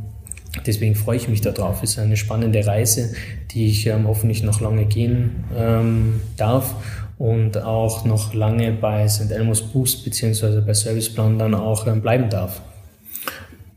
deswegen 0.66 0.96
freue 0.96 1.18
ich 1.18 1.28
mich 1.28 1.42
darauf. 1.42 1.84
Es 1.84 1.92
ist 1.92 2.00
eine 2.00 2.18
spannende 2.18 2.66
Reise, 2.66 3.14
die 3.52 3.68
ich 3.68 3.86
ähm, 3.88 4.08
hoffentlich 4.08 4.42
noch 4.42 4.62
lange 4.62 4.86
gehen 4.86 5.44
ähm, 5.56 6.22
darf 6.38 6.76
und 7.20 7.58
auch 7.58 8.06
noch 8.06 8.34
lange 8.34 8.72
bei 8.72 9.08
St. 9.08 9.30
Elmo's 9.30 9.62
Boost 9.62 10.06
bzw. 10.06 10.62
bei 10.62 10.74
Serviceplan 10.74 11.38
dann 11.38 11.54
auch 11.54 11.86
ähm, 11.86 12.02
bleiben 12.02 12.30
darf. 12.30 12.62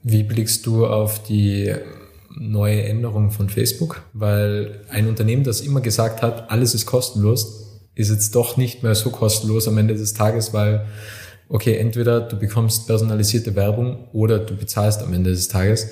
Wie 0.05 0.23
blickst 0.23 0.65
du 0.65 0.87
auf 0.87 1.23
die 1.25 1.75
neue 2.35 2.85
Änderung 2.85 3.33
von 3.33 3.49
Facebook? 3.49 4.03
Weil 4.13 4.81
ein 4.89 5.09
Unternehmen, 5.09 5.43
das 5.43 5.61
immer 5.61 5.81
gesagt 5.81 6.23
hat, 6.23 6.51
alles 6.53 6.73
ist 6.73 6.87
kostenlos, 6.87 7.81
ist 7.97 8.11
jetzt 8.11 8.35
doch 8.37 8.57
nicht 8.57 8.85
mehr 8.85 8.95
so 8.95 9.11
kostenlos 9.11 9.67
am 9.67 9.77
Ende 9.77 9.95
des 9.95 10.15
Tages, 10.15 10.55
weil, 10.55 10.87
okay, 11.49 11.77
entweder 11.77 12.21
du 12.21 12.37
bekommst 12.37 12.87
personalisierte 12.87 13.57
Werbung 13.57 14.09
oder 14.13 14.39
du 14.39 14.57
bezahlst 14.57 15.03
am 15.03 15.13
Ende 15.13 15.31
des 15.31 15.49
Tages. 15.49 15.89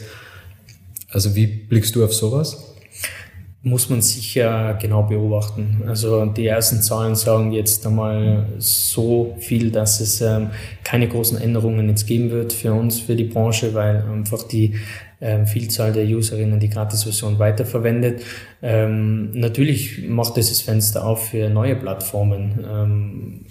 Also 1.08 1.34
wie 1.34 1.46
blickst 1.46 1.96
du 1.96 2.04
auf 2.04 2.14
sowas? 2.14 2.70
Muss 3.62 3.90
man 3.90 4.00
sicher 4.00 4.78
genau 4.80 5.02
beobachten. 5.02 5.82
Also 5.86 6.24
die 6.24 6.46
ersten 6.46 6.80
Zahlen 6.80 7.14
sagen 7.14 7.52
jetzt 7.52 7.86
einmal 7.86 8.46
so 8.58 9.36
viel, 9.38 9.70
dass 9.70 10.00
es 10.00 10.22
ähm, 10.22 10.50
keine 10.82 11.08
großen 11.08 11.38
Änderungen 11.38 11.88
jetzt 11.90 12.06
geben 12.06 12.30
wird 12.30 12.54
für 12.54 12.72
uns, 12.72 13.00
für 13.00 13.16
die 13.16 13.24
Branche, 13.24 13.74
weil 13.74 14.02
einfach 14.10 14.44
die 14.44 14.76
ähm, 15.20 15.46
Vielzahl 15.46 15.92
der 15.92 16.06
Userinnen 16.06 16.58
die 16.58 16.70
Gratis-Version 16.70 17.38
weiterverwendet. 17.38 18.22
Ähm, 18.62 19.32
natürlich 19.32 20.08
macht 20.08 20.38
es 20.38 20.48
das 20.48 20.62
Fenster 20.62 21.06
auf 21.06 21.28
für 21.28 21.50
neue 21.50 21.76
Plattformen, 21.76 22.64
ähm, 22.66 23.46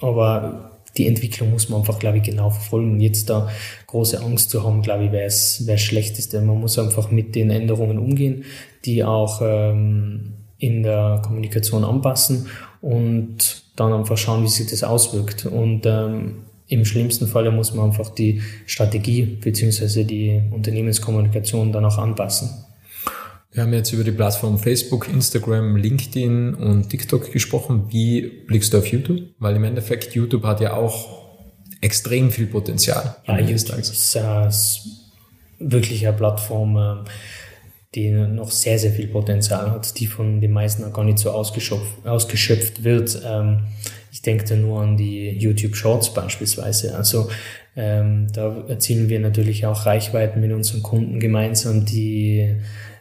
aber 0.00 0.70
die 0.96 1.06
Entwicklung 1.06 1.50
muss 1.50 1.68
man 1.68 1.80
einfach, 1.80 2.00
glaube 2.00 2.18
ich, 2.18 2.24
genau 2.24 2.50
verfolgen. 2.50 2.98
Jetzt 2.98 3.30
da 3.30 3.48
große 3.86 4.20
Angst 4.20 4.50
zu 4.50 4.64
haben, 4.64 4.82
glaube 4.82 5.04
ich, 5.04 5.12
wäre 5.12 5.26
es 5.26 5.64
das 5.64 5.80
Schlechteste. 5.80 6.40
Man 6.40 6.60
muss 6.60 6.78
einfach 6.80 7.12
mit 7.12 7.36
den 7.36 7.50
Änderungen 7.50 7.98
umgehen, 7.98 8.44
die 8.84 9.04
auch 9.04 9.40
ähm, 9.42 10.34
in 10.58 10.82
der 10.82 11.22
Kommunikation 11.24 11.84
anpassen 11.84 12.46
und 12.80 13.62
dann 13.76 13.92
einfach 13.92 14.18
schauen, 14.18 14.42
wie 14.42 14.48
sich 14.48 14.68
das 14.70 14.84
auswirkt. 14.84 15.46
Und 15.46 15.86
ähm, 15.86 16.44
im 16.68 16.84
schlimmsten 16.84 17.26
Falle 17.26 17.50
muss 17.50 17.74
man 17.74 17.86
einfach 17.86 18.10
die 18.10 18.42
Strategie 18.66 19.22
beziehungsweise 19.24 20.04
die 20.04 20.42
Unternehmenskommunikation 20.50 21.72
dann 21.72 21.84
auch 21.84 21.98
anpassen. 21.98 22.50
Wir 23.52 23.64
haben 23.64 23.72
jetzt 23.72 23.92
über 23.92 24.04
die 24.04 24.12
Plattform 24.12 24.58
Facebook, 24.58 25.08
Instagram, 25.08 25.76
LinkedIn 25.76 26.54
und 26.54 26.88
TikTok 26.88 27.32
gesprochen. 27.32 27.86
Wie 27.88 28.44
blickst 28.46 28.72
du 28.72 28.78
auf 28.78 28.86
YouTube? 28.86 29.22
Weil 29.40 29.56
im 29.56 29.64
Endeffekt 29.64 30.14
YouTube 30.14 30.44
hat 30.44 30.60
ja 30.60 30.74
auch 30.74 31.20
extrem 31.80 32.30
viel 32.30 32.46
Potenzial. 32.46 33.16
Ja, 33.26 33.40
YouTube 33.40 33.78
ist 33.78 34.14
äh, 34.14 34.48
wirklich 35.58 36.06
eine 36.06 36.16
Plattform, 36.16 36.76
äh, 36.76 37.10
die 37.94 38.10
noch 38.10 38.50
sehr, 38.50 38.78
sehr 38.78 38.92
viel 38.92 39.08
Potenzial 39.08 39.70
hat, 39.70 39.98
die 39.98 40.06
von 40.06 40.40
den 40.40 40.52
meisten 40.52 40.84
auch 40.84 40.92
gar 40.92 41.04
nicht 41.04 41.18
so 41.18 41.30
ausgeschöpft, 41.30 42.06
ausgeschöpft 42.06 42.84
wird. 42.84 43.20
Ähm, 43.26 43.64
ich 44.12 44.22
denke 44.22 44.44
da 44.44 44.56
nur 44.56 44.80
an 44.80 44.96
die 44.96 45.30
YouTube 45.30 45.74
Shorts 45.74 46.14
beispielsweise. 46.14 46.94
Also 46.96 47.28
ähm, 47.76 48.28
da 48.32 48.64
erzielen 48.68 49.08
wir 49.08 49.20
natürlich 49.20 49.66
auch 49.66 49.86
Reichweiten 49.86 50.40
mit 50.40 50.52
unseren 50.52 50.82
Kunden 50.82 51.18
gemeinsam, 51.18 51.84
die 51.84 52.56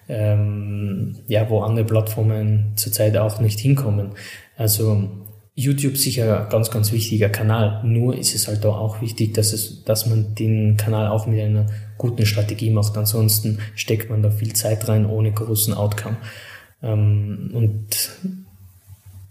ähm, 0.07 1.17
ja, 1.27 1.49
wo 1.49 1.61
andere 1.61 1.85
Plattformen 1.85 2.73
zurzeit 2.75 3.15
auch 3.17 3.39
nicht 3.39 3.59
hinkommen. 3.59 4.11
Also 4.57 5.07
YouTube 5.59 5.97
sicher 5.97 6.47
ganz, 6.49 6.71
ganz 6.71 6.93
wichtiger 6.93 7.27
Kanal. 7.27 7.81
Nur 7.83 8.17
ist 8.17 8.33
es 8.33 8.47
halt 8.47 8.65
auch 8.65 9.01
wichtig, 9.01 9.33
dass 9.33 9.51
es, 9.51 9.83
dass 9.83 10.05
man 10.05 10.33
den 10.33 10.77
Kanal 10.77 11.07
auch 11.07 11.27
mit 11.27 11.41
einer 11.41 11.65
guten 11.97 12.25
Strategie 12.25 12.69
macht. 12.69 12.97
Ansonsten 12.97 13.59
steckt 13.75 14.09
man 14.09 14.23
da 14.23 14.31
viel 14.31 14.53
Zeit 14.53 14.87
rein 14.87 15.05
ohne 15.05 15.33
großen 15.33 15.73
Outcome. 15.73 16.15
Ähm, 16.81 17.51
und 17.53 17.85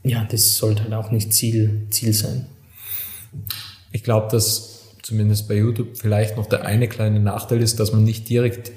ja, 0.02 0.26
das 0.30 0.56
sollte 0.58 0.82
halt 0.84 0.92
auch 0.92 1.10
nicht 1.10 1.32
Ziel, 1.32 1.86
Ziel 1.88 2.12
sein. 2.12 2.44
Ich 3.92 4.04
glaube, 4.04 4.28
dass 4.30 4.96
zumindest 5.02 5.48
bei 5.48 5.54
YouTube 5.54 5.96
vielleicht 5.96 6.36
noch 6.36 6.46
der 6.46 6.66
eine 6.66 6.88
kleine 6.88 7.20
Nachteil 7.20 7.62
ist, 7.62 7.80
dass 7.80 7.92
man 7.92 8.04
nicht 8.04 8.28
direkt 8.28 8.70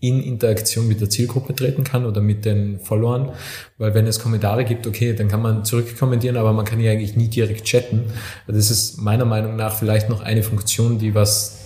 in 0.00 0.22
Interaktion 0.22 0.86
mit 0.86 1.00
der 1.00 1.10
Zielgruppe 1.10 1.54
treten 1.54 1.82
kann 1.82 2.06
oder 2.06 2.20
mit 2.20 2.44
den 2.44 2.78
Followern, 2.78 3.30
weil 3.78 3.94
wenn 3.94 4.06
es 4.06 4.20
Kommentare 4.20 4.64
gibt, 4.64 4.86
okay, 4.86 5.12
dann 5.12 5.28
kann 5.28 5.42
man 5.42 5.64
zurückkommentieren, 5.64 6.36
aber 6.36 6.52
man 6.52 6.64
kann 6.64 6.78
ja 6.80 6.92
eigentlich 6.92 7.16
nie 7.16 7.28
direkt 7.28 7.64
chatten. 7.64 8.04
Das 8.46 8.70
ist 8.70 9.00
meiner 9.00 9.24
Meinung 9.24 9.56
nach 9.56 9.74
vielleicht 9.76 10.08
noch 10.08 10.20
eine 10.20 10.42
Funktion, 10.44 10.98
die 10.98 11.14
was 11.14 11.64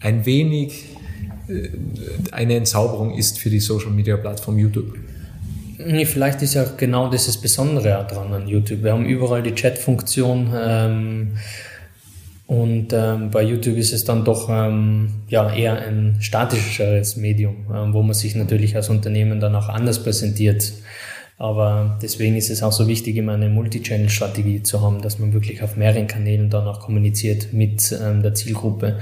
ein 0.00 0.26
wenig 0.26 0.84
äh, 1.48 1.70
eine 2.32 2.56
Entzauberung 2.56 3.14
ist 3.16 3.38
für 3.38 3.48
die 3.48 3.60
Social 3.60 3.90
Media 3.90 4.16
Plattform 4.16 4.58
YouTube. 4.58 4.94
Nee, 5.78 6.04
vielleicht 6.04 6.42
ist 6.42 6.54
ja 6.54 6.66
genau 6.76 7.08
das 7.08 7.26
das 7.26 7.38
Besondere 7.40 8.06
dran 8.10 8.32
an 8.32 8.48
YouTube. 8.48 8.82
Wir 8.82 8.92
haben 8.92 9.06
überall 9.06 9.42
die 9.42 9.54
Chat-Funktion. 9.54 10.52
Ähm, 10.54 11.38
und 12.48 12.94
ähm, 12.94 13.30
bei 13.30 13.42
YouTube 13.42 13.76
ist 13.76 13.92
es 13.92 14.04
dann 14.04 14.24
doch 14.24 14.48
ähm, 14.48 15.10
ja, 15.28 15.54
eher 15.54 15.86
ein 15.86 16.16
statischeres 16.20 17.16
Medium, 17.16 17.66
ähm, 17.70 17.92
wo 17.92 18.02
man 18.02 18.14
sich 18.14 18.34
natürlich 18.34 18.74
als 18.74 18.88
Unternehmen 18.88 19.38
dann 19.38 19.54
auch 19.54 19.68
anders 19.68 20.02
präsentiert. 20.02 20.72
Aber 21.36 21.98
deswegen 22.00 22.36
ist 22.36 22.48
es 22.48 22.62
auch 22.62 22.72
so 22.72 22.88
wichtig, 22.88 23.16
immer 23.16 23.34
eine 23.34 23.50
Multi-Channel-Strategie 23.50 24.62
zu 24.62 24.80
haben, 24.80 25.02
dass 25.02 25.18
man 25.18 25.34
wirklich 25.34 25.62
auf 25.62 25.76
mehreren 25.76 26.06
Kanälen 26.06 26.48
dann 26.48 26.66
auch 26.66 26.80
kommuniziert 26.80 27.52
mit 27.52 27.94
ähm, 28.02 28.22
der 28.22 28.32
Zielgruppe. 28.32 28.98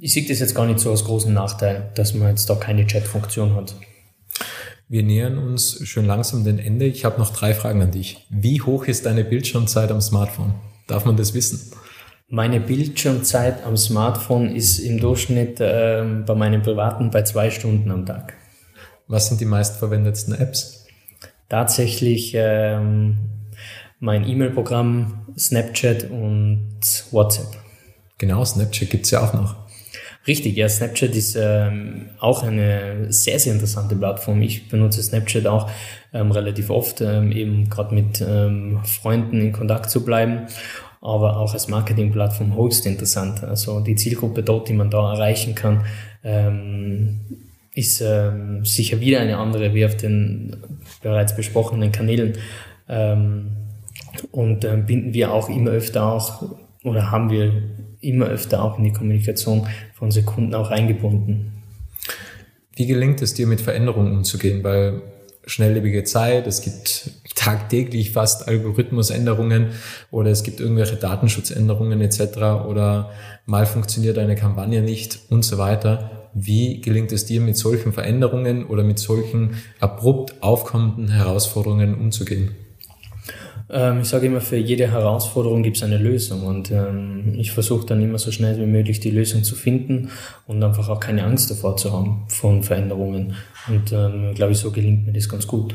Ich 0.00 0.12
sehe 0.12 0.26
das 0.26 0.40
jetzt 0.40 0.56
gar 0.56 0.66
nicht 0.66 0.80
so 0.80 0.90
als 0.90 1.04
großen 1.04 1.32
Nachteil, 1.32 1.88
dass 1.94 2.14
man 2.14 2.30
jetzt 2.30 2.50
da 2.50 2.56
keine 2.56 2.84
Chat-Funktion 2.84 3.54
hat. 3.54 3.76
Wir 4.88 5.04
nähern 5.04 5.38
uns 5.38 5.86
schön 5.86 6.06
langsam 6.06 6.42
dem 6.42 6.58
Ende. 6.58 6.86
Ich 6.86 7.04
habe 7.04 7.20
noch 7.20 7.30
drei 7.30 7.54
Fragen 7.54 7.80
an 7.80 7.92
dich. 7.92 8.26
Wie 8.28 8.60
hoch 8.60 8.86
ist 8.86 9.06
deine 9.06 9.22
Bildschirmzeit 9.22 9.92
am 9.92 10.00
Smartphone? 10.00 10.54
Darf 10.88 11.04
man 11.04 11.16
das 11.16 11.32
wissen? 11.32 11.72
Meine 12.34 12.60
Bildschirmzeit 12.60 13.62
am 13.66 13.76
Smartphone 13.76 14.56
ist 14.56 14.78
im 14.78 14.98
Durchschnitt 14.98 15.60
äh, 15.60 16.02
bei 16.24 16.34
meinem 16.34 16.62
privaten 16.62 17.10
bei 17.10 17.24
zwei 17.24 17.50
Stunden 17.50 17.90
am 17.90 18.06
Tag. 18.06 18.32
Was 19.06 19.28
sind 19.28 19.42
die 19.42 19.44
meistverwendetsten 19.44 20.34
Apps? 20.36 20.86
Tatsächlich 21.50 22.32
ähm, 22.34 23.18
mein 24.00 24.26
E-Mail-Programm, 24.26 25.26
Snapchat 25.38 26.04
und 26.04 26.80
WhatsApp. 27.10 27.48
Genau, 28.16 28.42
Snapchat 28.46 28.88
gibt's 28.88 29.10
ja 29.10 29.22
auch 29.22 29.34
noch. 29.34 29.54
Richtig, 30.26 30.56
ja, 30.56 30.70
Snapchat 30.70 31.14
ist 31.14 31.36
ähm, 31.38 32.08
auch 32.18 32.44
eine 32.44 33.12
sehr, 33.12 33.38
sehr 33.40 33.52
interessante 33.52 33.94
Plattform. 33.94 34.40
Ich 34.40 34.70
benutze 34.70 35.02
Snapchat 35.02 35.46
auch 35.46 35.70
ähm, 36.14 36.30
relativ 36.30 36.70
oft, 36.70 37.02
ähm, 37.02 37.30
eben 37.30 37.68
gerade 37.68 37.94
mit 37.94 38.24
ähm, 38.26 38.80
Freunden 38.84 39.38
in 39.38 39.52
Kontakt 39.52 39.90
zu 39.90 40.02
bleiben 40.02 40.46
aber 41.02 41.36
auch 41.36 41.52
als 41.52 41.68
Marketingplattform 41.68 42.56
höchst 42.56 42.86
interessant. 42.86 43.42
Also 43.42 43.80
die 43.80 43.96
Zielgruppe 43.96 44.42
dort, 44.42 44.68
die 44.68 44.72
man 44.72 44.88
da 44.88 45.12
erreichen 45.12 45.54
kann, 45.54 45.84
ähm, 46.22 47.20
ist 47.74 48.00
ähm, 48.00 48.64
sicher 48.64 49.00
wieder 49.00 49.20
eine 49.20 49.36
andere 49.36 49.74
wie 49.74 49.84
auf 49.84 49.96
den 49.96 50.56
bereits 51.02 51.34
besprochenen 51.34 51.90
Kanälen. 51.90 52.38
Ähm, 52.88 53.48
und 54.30 54.64
ähm, 54.64 54.86
binden 54.86 55.12
wir 55.12 55.32
auch 55.32 55.48
immer 55.48 55.70
öfter 55.70 56.04
auch 56.04 56.42
oder 56.84 57.10
haben 57.10 57.30
wir 57.30 57.52
immer 58.00 58.26
öfter 58.26 58.62
auch 58.62 58.78
in 58.78 58.84
die 58.84 58.92
Kommunikation 58.92 59.66
von 59.94 60.06
unseren 60.06 60.26
Kunden 60.26 60.54
auch 60.54 60.70
eingebunden. 60.70 61.52
Wie 62.76 62.86
gelingt 62.86 63.22
es 63.22 63.34
dir, 63.34 63.46
mit 63.46 63.60
Veränderungen 63.60 64.12
umzugehen? 64.12 64.62
Weil 64.62 65.02
schnelllebige 65.46 66.04
Zeit, 66.04 66.46
es 66.46 66.60
gibt 66.62 67.10
tagtäglich 67.42 68.12
fast 68.12 68.46
Algorithmusänderungen 68.46 69.70
oder 70.10 70.30
es 70.30 70.44
gibt 70.44 70.60
irgendwelche 70.60 70.96
Datenschutzänderungen 70.96 72.00
etc. 72.00 72.20
oder 72.68 73.10
mal 73.46 73.66
funktioniert 73.66 74.18
eine 74.18 74.36
Kampagne 74.36 74.80
nicht 74.80 75.18
und 75.28 75.44
so 75.44 75.58
weiter. 75.58 76.28
Wie 76.34 76.80
gelingt 76.80 77.10
es 77.12 77.26
dir, 77.26 77.40
mit 77.40 77.56
solchen 77.56 77.92
Veränderungen 77.92 78.64
oder 78.64 78.84
mit 78.84 78.98
solchen 78.98 79.56
abrupt 79.80 80.40
aufkommenden 80.40 81.08
Herausforderungen 81.08 81.94
umzugehen? 81.94 82.54
Ähm, 83.68 84.02
ich 84.02 84.08
sage 84.08 84.26
immer, 84.26 84.40
für 84.40 84.56
jede 84.56 84.90
Herausforderung 84.90 85.64
gibt 85.64 85.78
es 85.78 85.82
eine 85.82 85.98
Lösung 85.98 86.44
und 86.44 86.70
ähm, 86.70 87.34
ich 87.36 87.50
versuche 87.50 87.86
dann 87.86 88.02
immer 88.02 88.18
so 88.18 88.30
schnell 88.30 88.56
wie 88.58 88.66
möglich 88.66 89.00
die 89.00 89.10
Lösung 89.10 89.42
zu 89.42 89.56
finden 89.56 90.10
und 90.46 90.62
einfach 90.62 90.88
auch 90.88 91.00
keine 91.00 91.24
Angst 91.24 91.50
davor 91.50 91.76
zu 91.76 91.92
haben 91.92 92.24
von 92.28 92.62
Veränderungen. 92.62 93.34
Und 93.68 93.92
ähm, 93.92 94.32
glaube 94.34 94.52
ich, 94.52 94.58
so 94.58 94.70
gelingt 94.70 95.06
mir 95.06 95.12
das 95.12 95.28
ganz 95.28 95.46
gut. 95.46 95.74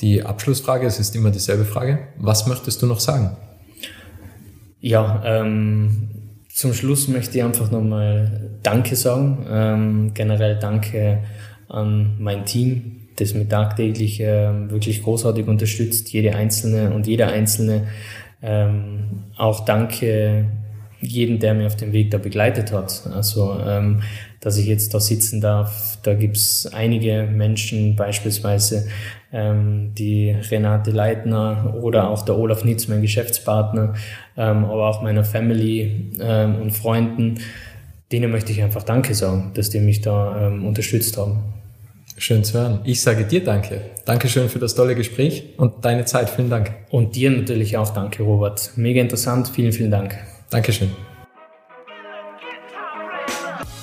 Die 0.00 0.22
Abschlussfrage, 0.22 0.86
es 0.86 1.00
ist 1.00 1.16
immer 1.16 1.30
dieselbe 1.30 1.64
Frage. 1.64 2.08
Was 2.16 2.46
möchtest 2.46 2.80
du 2.82 2.86
noch 2.86 3.00
sagen? 3.00 3.36
Ja, 4.80 5.22
ähm, 5.24 6.08
zum 6.52 6.72
Schluss 6.72 7.08
möchte 7.08 7.38
ich 7.38 7.44
einfach 7.44 7.70
nochmal 7.70 8.50
Danke 8.62 8.94
sagen. 8.94 9.46
Ähm, 9.50 10.10
generell 10.14 10.58
Danke 10.58 11.24
an 11.68 12.16
mein 12.18 12.44
Team, 12.46 13.08
das 13.16 13.34
mich 13.34 13.48
tagtäglich 13.48 14.20
äh, 14.20 14.70
wirklich 14.70 15.02
großartig 15.02 15.48
unterstützt, 15.48 16.12
jede 16.12 16.34
einzelne 16.34 16.92
und 16.92 17.08
jeder 17.08 17.28
einzelne. 17.28 17.88
Ähm, 18.40 19.24
auch 19.36 19.64
danke 19.64 20.46
jeden, 21.00 21.40
der 21.40 21.54
mir 21.54 21.66
auf 21.66 21.76
dem 21.76 21.92
Weg 21.92 22.12
da 22.12 22.18
begleitet 22.18 22.72
hat. 22.72 23.02
Also, 23.12 23.58
ähm, 23.66 24.02
dass 24.40 24.56
ich 24.56 24.66
jetzt 24.66 24.94
da 24.94 25.00
sitzen 25.00 25.40
darf, 25.40 25.98
da 26.02 26.14
gibt's 26.14 26.66
einige 26.72 27.28
Menschen, 27.30 27.96
beispielsweise 27.96 28.88
ähm, 29.32 29.92
die 29.94 30.30
Renate 30.30 30.90
Leitner 30.90 31.74
oder 31.80 32.08
auch 32.08 32.22
der 32.22 32.38
Olaf 32.38 32.64
Nitz, 32.64 32.88
mein 32.88 33.02
Geschäftspartner, 33.02 33.94
ähm, 34.36 34.64
aber 34.64 34.88
auch 34.88 35.02
meiner 35.02 35.24
Family 35.24 36.12
ähm, 36.20 36.56
und 36.62 36.70
Freunden, 36.70 37.40
denen 38.12 38.30
möchte 38.30 38.52
ich 38.52 38.62
einfach 38.62 38.84
Danke 38.84 39.14
sagen, 39.14 39.50
dass 39.54 39.70
die 39.70 39.80
mich 39.80 40.00
da 40.00 40.48
ähm, 40.48 40.64
unterstützt 40.64 41.16
haben. 41.16 41.40
Schön 42.16 42.42
zu 42.42 42.58
hören. 42.58 42.80
Ich 42.84 43.00
sage 43.00 43.24
dir 43.24 43.44
danke. 43.44 43.80
Dankeschön 44.04 44.48
für 44.48 44.58
das 44.58 44.74
tolle 44.74 44.96
Gespräch 44.96 45.54
und 45.56 45.84
deine 45.84 46.04
Zeit. 46.04 46.30
Vielen 46.30 46.50
Dank. 46.50 46.72
Und 46.90 47.14
dir 47.14 47.30
natürlich 47.30 47.76
auch 47.76 47.90
danke, 47.90 48.24
Robert. 48.24 48.72
Mega 48.74 49.00
interessant. 49.00 49.48
Vielen, 49.48 49.72
vielen 49.72 49.92
Dank. 49.92 50.18
Dankeschön. 50.50 51.07